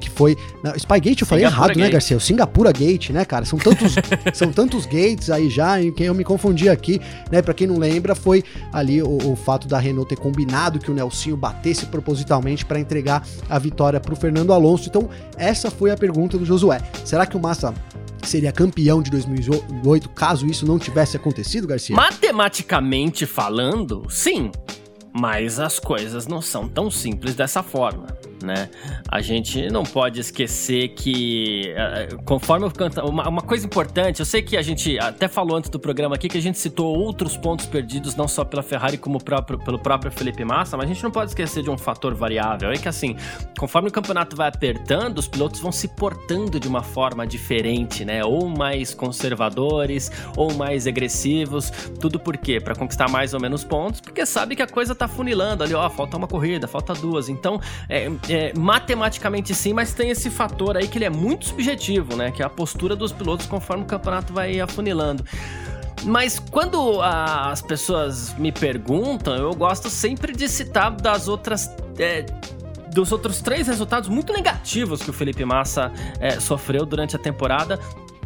[0.00, 0.36] que foi.
[0.62, 1.84] Não, Spygate eu falei Singapura errado, né, Gate.
[1.84, 2.16] né, Garcia?
[2.16, 3.44] O Singapura Gate, né, cara?
[3.44, 3.94] São tantos,
[4.34, 7.42] são tantos gates aí já, em que eu me confundi aqui, né?
[7.42, 10.94] Pra quem não lembra, foi ali o, o fato da Renault ter combinado que o
[10.94, 14.88] Nelsinho batesse propositalmente para entregar a vitória pro Fernando Alonso.
[14.88, 16.80] Então, essa foi a pergunta do Josué.
[17.04, 17.74] Será que o Massa
[18.22, 21.94] seria campeão de 2008 caso isso não tivesse acontecido, Garcia?
[21.94, 24.50] Matematicamente falando, sim.
[25.12, 28.68] Mas as coisas não são tão simples dessa forma né?
[29.08, 34.26] A gente não pode esquecer que, eh, conforme eu canto, uma, uma, coisa importante, eu
[34.26, 37.36] sei que a gente até falou antes do programa aqui que a gente citou outros
[37.36, 41.02] pontos perdidos, não só pela Ferrari, como próprio, pelo próprio Felipe Massa, mas a gente
[41.02, 43.16] não pode esquecer de um fator variável, é que assim,
[43.58, 48.24] conforme o campeonato vai apertando, os pilotos vão se portando de uma forma diferente, né?
[48.24, 51.70] Ou mais conservadores, ou mais agressivos,
[52.00, 52.60] tudo por quê?
[52.60, 55.88] Para conquistar mais ou menos pontos, porque sabe que a coisa tá funilando ali, ó,
[55.90, 60.86] falta uma corrida, falta duas, então é, é, matematicamente sim, mas tem esse fator aí
[60.86, 62.30] que ele é muito subjetivo, né?
[62.30, 65.24] Que é a postura dos pilotos conforme o campeonato vai afunilando.
[66.04, 71.70] Mas quando as pessoas me perguntam, eu gosto sempre de citar das outras.
[71.98, 72.24] É,
[72.92, 77.78] dos outros três resultados muito negativos que o Felipe Massa é, sofreu durante a temporada.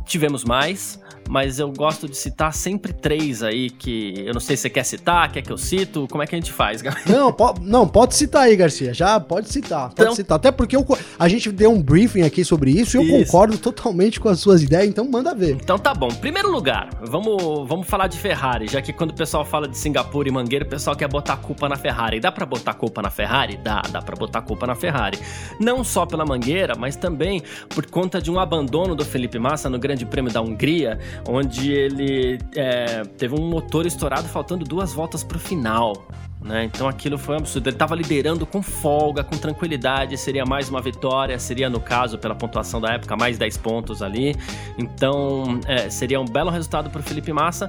[0.05, 1.01] Tivemos mais,
[1.33, 4.85] mas eu gosto de citar sempre três aí que eu não sei se você quer
[4.85, 7.03] citar, quer que eu cito, como é que a gente faz, galera?
[7.09, 10.37] Não, po não pode citar aí, Garcia, já pode citar, pode então, citar.
[10.37, 10.87] Até porque eu,
[11.19, 13.33] a gente deu um briefing aqui sobre isso e eu isso.
[13.33, 15.55] concordo totalmente com as suas ideias, então manda ver.
[15.55, 16.09] Então tá bom.
[16.09, 20.29] Primeiro lugar, vamos, vamos falar de Ferrari, já que quando o pessoal fala de Singapura
[20.29, 22.21] e Mangueira, o pessoal quer botar a culpa na Ferrari.
[22.21, 23.57] Dá para botar a culpa na Ferrari?
[23.57, 25.19] Dá, dá para botar a culpa na Ferrari.
[25.59, 29.79] Não só pela Mangueira, mas também por conta de um abandono do Felipe Massa no
[29.79, 30.99] Grande Prêmio da Hungria,
[31.29, 36.07] onde ele é, teve um motor estourado faltando duas voltas para o final.
[36.41, 36.65] Né?
[36.65, 37.69] Então aquilo foi um absurdo.
[37.69, 42.35] Ele estava liderando com folga, com tranquilidade, seria mais uma vitória, seria no caso, pela
[42.35, 44.37] pontuação da época, mais 10 pontos ali.
[44.77, 47.69] Então é, seria um belo resultado para o Felipe Massa.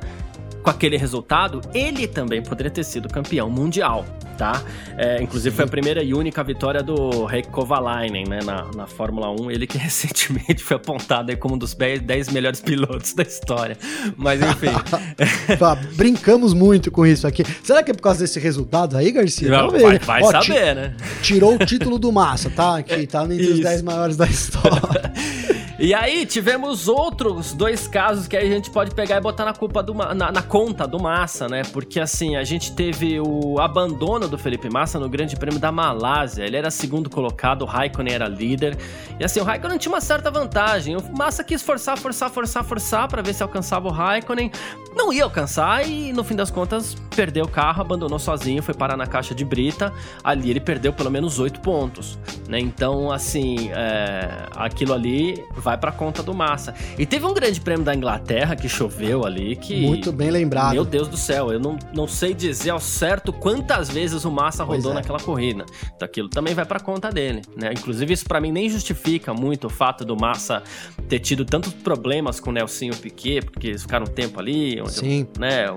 [0.64, 4.62] Com aquele resultado, ele também poderia ter sido campeão mundial tá?
[4.98, 9.30] É, inclusive foi a primeira e única vitória do Heikki Kovalainen, né, na, na Fórmula
[9.30, 9.52] 1.
[9.52, 13.78] Ele que recentemente foi apontado aí como um dos 10 melhores pilotos da história.
[14.18, 14.74] Mas enfim.
[15.96, 17.44] Brincamos muito com isso aqui.
[17.64, 19.50] Será que é por causa desse resultado aí, Garcia?
[19.50, 20.96] Não, vai, vai Ó, saber, né?
[21.22, 22.78] Tirou o título do Massa, tá?
[22.78, 23.54] Aqui, tá entre isso.
[23.54, 25.14] os 10 maiores da história.
[25.80, 29.82] E aí tivemos outros dois casos que a gente pode pegar e botar na culpa
[29.82, 31.64] do na, na, conta do Massa, né?
[31.74, 36.44] Porque assim, a gente teve o abandono do Felipe Massa no Grande Prêmio da Malásia.
[36.44, 38.78] Ele era segundo colocado, o Raikkonen era líder.
[39.20, 40.96] E assim, o Raikkonen tinha uma certa vantagem.
[40.96, 44.52] O Massa quis forçar, forçar, forçar, forçar para ver se alcançava o Raikkonen.
[44.96, 48.96] Não ia alcançar e no fim das contas perdeu o carro, abandonou sozinho, foi parar
[48.96, 49.92] na caixa de brita.
[50.24, 52.60] Ali ele perdeu pelo menos oito pontos, né?
[52.60, 56.74] Então, assim, é, aquilo ali vai para conta do Massa.
[56.98, 59.82] E teve um grande prêmio da Inglaterra que choveu ali, que...
[59.82, 60.74] Muito bem lembrado.
[60.74, 64.64] Meu Deus do céu, eu não, não sei dizer ao certo quantas vezes o Massa
[64.64, 64.96] rodou é.
[64.96, 65.66] naquela corrida.
[65.96, 67.72] Então aquilo também vai para conta dele, né?
[67.72, 70.62] Inclusive isso para mim nem justifica muito o fato do Massa
[71.08, 74.92] ter tido tantos problemas com o Nelsinho Piquet, porque eles ficaram um tempo ali, onde,
[74.92, 75.28] Sim.
[75.40, 75.68] né,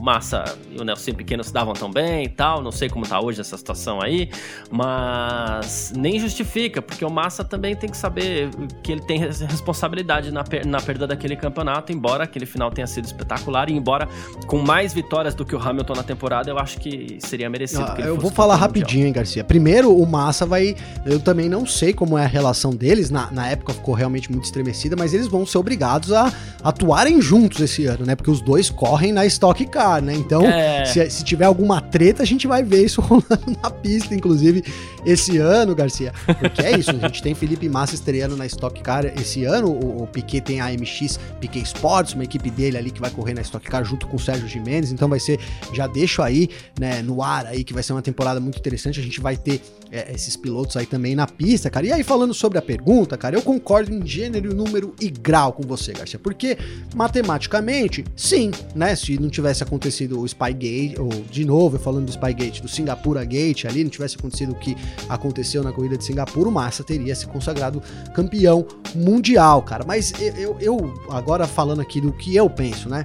[0.00, 2.62] Massa e o Nelson Pequeno se davam tão bem e tal.
[2.62, 4.30] Não sei como tá hoje essa situação aí,
[4.70, 8.50] mas nem justifica, porque o Massa também tem que saber
[8.82, 13.04] que ele tem responsabilidade na, per na perda daquele campeonato, embora aquele final tenha sido
[13.04, 14.08] espetacular e embora
[14.46, 17.82] com mais vitórias do que o Hamilton na temporada, eu acho que seria merecido.
[17.82, 19.44] Ah, eu vou falar rapidinho, hein, Garcia.
[19.44, 20.76] Primeiro, o Massa vai.
[21.04, 24.44] Eu também não sei como é a relação deles, na, na época ficou realmente muito
[24.44, 28.14] estremecida, mas eles vão ser obrigados a atuarem juntos esse ano, né?
[28.14, 30.14] Porque os dois correm na Stock Car né?
[30.14, 30.84] Então, é.
[30.84, 34.62] se, se, tiver alguma treta, a gente vai ver isso rolando na pista, inclusive,
[35.04, 36.12] esse ano, Garcia.
[36.38, 40.02] Porque é isso, a gente tem Felipe Massa estreando na Stock Car esse ano, o,
[40.02, 43.40] o Piquet tem a MX Piquet Sports, uma equipe dele ali que vai correr na
[43.42, 45.38] Stock Car junto com o Sérgio Jimenez, então vai ser,
[45.72, 46.48] já deixo aí,
[46.78, 49.60] né, no ar aí, que vai ser uma temporada muito interessante, a gente vai ter
[49.90, 51.86] é, esses pilotos aí também na pista, cara.
[51.86, 55.62] E aí, falando sobre a pergunta, cara, eu concordo em gênero, número e grau com
[55.62, 56.56] você, Garcia, porque
[56.94, 58.94] matematicamente, sim, né?
[58.94, 63.64] Se não tivesse acontecido o Spygate, ou de novo, falando do Spygate, do Singapura Gate
[63.64, 64.76] ali, não tivesse acontecido o que
[65.08, 67.82] aconteceu na corrida de Singapura, o Massa teria se consagrado
[68.14, 69.84] campeão mundial, cara.
[69.86, 73.02] Mas eu, eu agora falando aqui do que eu penso, né?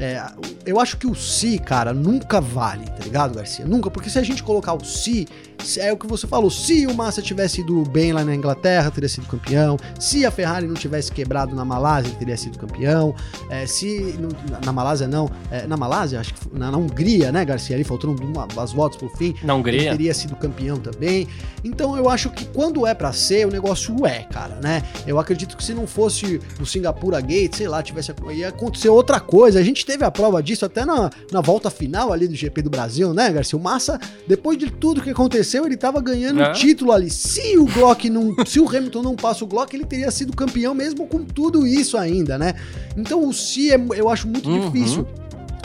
[0.00, 0.20] É,
[0.64, 3.64] eu acho que o si, cara, nunca vale, tá ligado, Garcia?
[3.64, 5.28] Nunca, porque se a gente colocar o si,
[5.78, 9.08] é o que você falou, se o Massa tivesse ido bem lá na Inglaterra, teria
[9.08, 9.76] sido campeão.
[9.98, 13.14] Se a Ferrari não tivesse quebrado na Malásia, ele teria sido campeão.
[13.48, 14.14] É, se
[14.64, 17.76] na Malásia não, é, na Malásia, acho que na, na, Hungria, né, Garcia?
[17.76, 19.34] Ali faltando uma, as voltas pro fim.
[19.42, 19.82] Na Hungria.
[19.82, 21.28] Ele teria sido campeão também.
[21.64, 24.82] Então eu acho que quando é para ser, o negócio é, cara, né?
[25.06, 29.20] Eu acredito que se não fosse o Singapura Gate, sei lá, tivesse ia acontecer outra
[29.20, 29.58] coisa.
[29.58, 32.70] A gente teve a prova disso até na, na volta final ali do GP do
[32.70, 33.58] Brasil, né, Garcia?
[33.58, 36.52] O Massa, depois de tudo que aconteceu, ele tava ganhando o é.
[36.52, 37.10] título ali.
[37.10, 40.74] Se o Glock não, se o Hamilton não passa o Glock, ele teria sido campeão
[40.74, 42.54] mesmo com tudo isso ainda, né?
[42.96, 44.70] Então o se é, eu acho muito uhum.
[44.70, 45.06] difícil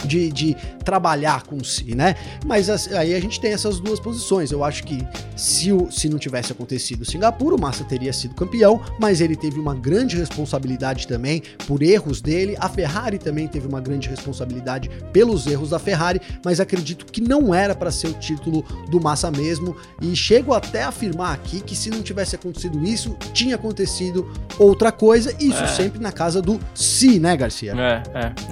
[0.06, 2.16] de, de trabalhar com si, né?
[2.46, 4.52] Mas aí a gente tem essas duas posições.
[4.52, 8.82] Eu acho que se, o, se não tivesse acontecido Singapura, o Massa teria sido campeão,
[9.00, 12.56] mas ele teve uma grande responsabilidade também por erros dele.
[12.60, 17.54] A Ferrari também teve uma grande responsabilidade pelos erros da Ferrari, mas acredito que não
[17.54, 19.76] era para ser o título do Massa mesmo.
[20.02, 24.92] E chego até a afirmar aqui que se não tivesse acontecido isso, tinha acontecido outra
[24.92, 25.36] coisa.
[25.40, 25.68] Isso é.
[25.68, 27.74] sempre na casa do si, né, Garcia?
[27.78, 28.04] É,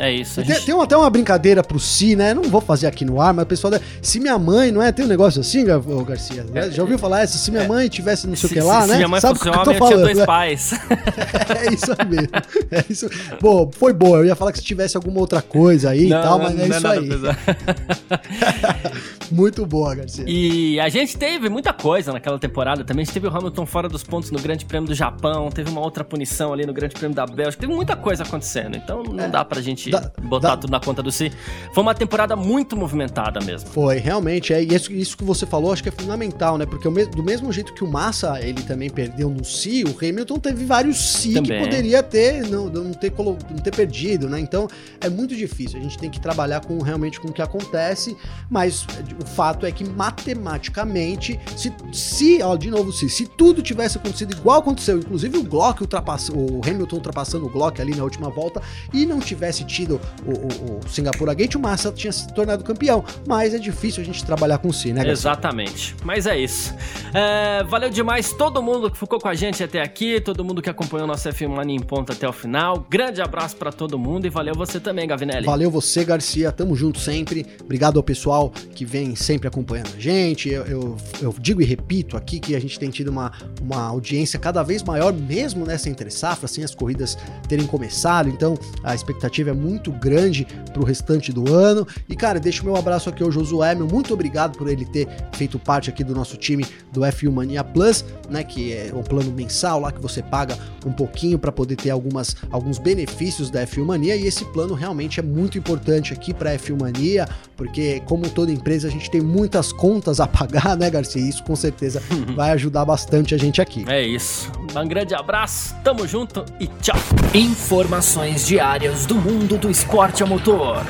[0.01, 0.35] é, é isso.
[0.35, 0.65] Tem, gente...
[0.65, 2.33] tem até uma brincadeira brincadeira pro si, né?
[2.33, 3.73] Não vou fazer aqui no ar, mas o pessoal.
[4.01, 4.91] Se minha mãe, não é?
[4.91, 6.43] Tem um negócio assim, Garcia?
[6.43, 6.71] Né?
[6.71, 7.37] Já ouviu falar essa?
[7.37, 7.67] Se minha é.
[7.67, 8.93] mãe tivesse não sei o que lá, se, né?
[8.93, 10.25] Se minha mãe Sabe fosse homem, eu, eu tinha dois né?
[10.25, 10.73] pais.
[11.61, 12.29] é isso mesmo.
[12.71, 13.09] É isso.
[13.41, 14.19] Bom, foi boa.
[14.19, 16.67] Eu ia falar que se tivesse alguma outra coisa aí não, e tal, mas é
[16.67, 17.09] isso aí.
[19.31, 20.25] Muito boa, Garcia.
[20.27, 23.01] E a gente teve muita coisa naquela temporada também.
[23.01, 25.81] A gente teve o Hamilton fora dos pontos no Grande Prêmio do Japão, teve uma
[25.81, 27.61] outra punição ali no Grande Prêmio da Bélgica.
[27.61, 28.77] Teve muita coisa acontecendo.
[28.77, 31.24] Então não é, dá pra gente dá, botar dá, tudo na conta do si.
[31.73, 33.69] Foi uma temporada muito movimentada mesmo.
[33.69, 34.53] Foi, realmente.
[34.53, 36.65] É, e isso, isso que você falou acho que é fundamental, né?
[36.65, 40.65] Porque do mesmo jeito que o Massa ele também perdeu no Si, o Hamilton teve
[40.65, 41.59] vários Si também.
[41.59, 44.39] que poderia ter não, não, ter, não ter perdido, né?
[44.39, 44.67] Então
[45.01, 45.79] é muito difícil.
[45.79, 48.15] A gente tem que trabalhar com realmente com o que acontece,
[48.49, 48.85] mas
[49.21, 54.33] o fato é que matematicamente, se, se ó, de novo, se, se tudo tivesse acontecido
[54.33, 58.61] igual aconteceu, inclusive o Glock ultrapassou, o Hamilton ultrapassando o Glock ali na última volta
[58.93, 63.03] e não tivesse tido o, o, o Singapura Gate, o Massa tinha se tornado campeão.
[63.27, 65.11] Mas é difícil a gente trabalhar com si, né, Garcia?
[65.13, 65.95] Exatamente.
[66.03, 66.73] Mas é isso.
[67.13, 70.69] É, valeu demais todo mundo que ficou com a gente até aqui, todo mundo que
[70.69, 72.85] acompanhou nosso F1 Mania em ponto até o final.
[72.89, 75.45] Grande abraço para todo mundo e valeu você também, Gavinelli.
[75.45, 76.51] Valeu você, Garcia.
[76.51, 77.45] Tamo junto sempre.
[77.61, 80.49] Obrigado ao pessoal que vem sempre acompanhando a gente.
[80.49, 84.37] Eu, eu, eu digo e repito aqui que a gente tem tido uma, uma audiência
[84.37, 88.27] cada vez maior, mesmo nessa entre safra, sem as corridas terem começado.
[88.29, 91.87] Então a expectativa é muito grande pro restante do ano.
[92.09, 95.59] E, cara, deixo meu abraço aqui ao Josué, meu muito obrigado por ele ter feito
[95.59, 99.79] parte aqui do nosso time do F1 Mania Plus, né, que é um plano mensal
[99.79, 104.15] lá que você paga um pouquinho para poder ter algumas, alguns benefícios da F1 Mania,
[104.15, 108.51] e esse plano realmente é muito importante aqui para a F1 Mania, porque como toda
[108.51, 111.21] empresa a gente tem muitas contas a pagar, né, Garcia?
[111.21, 112.01] Isso com certeza
[112.35, 113.85] vai ajudar bastante a gente aqui.
[113.87, 114.51] É isso.
[114.75, 116.97] Um grande abraço, tamo junto e tchau.
[117.33, 120.85] Informações diárias do mundo do esporte a motor.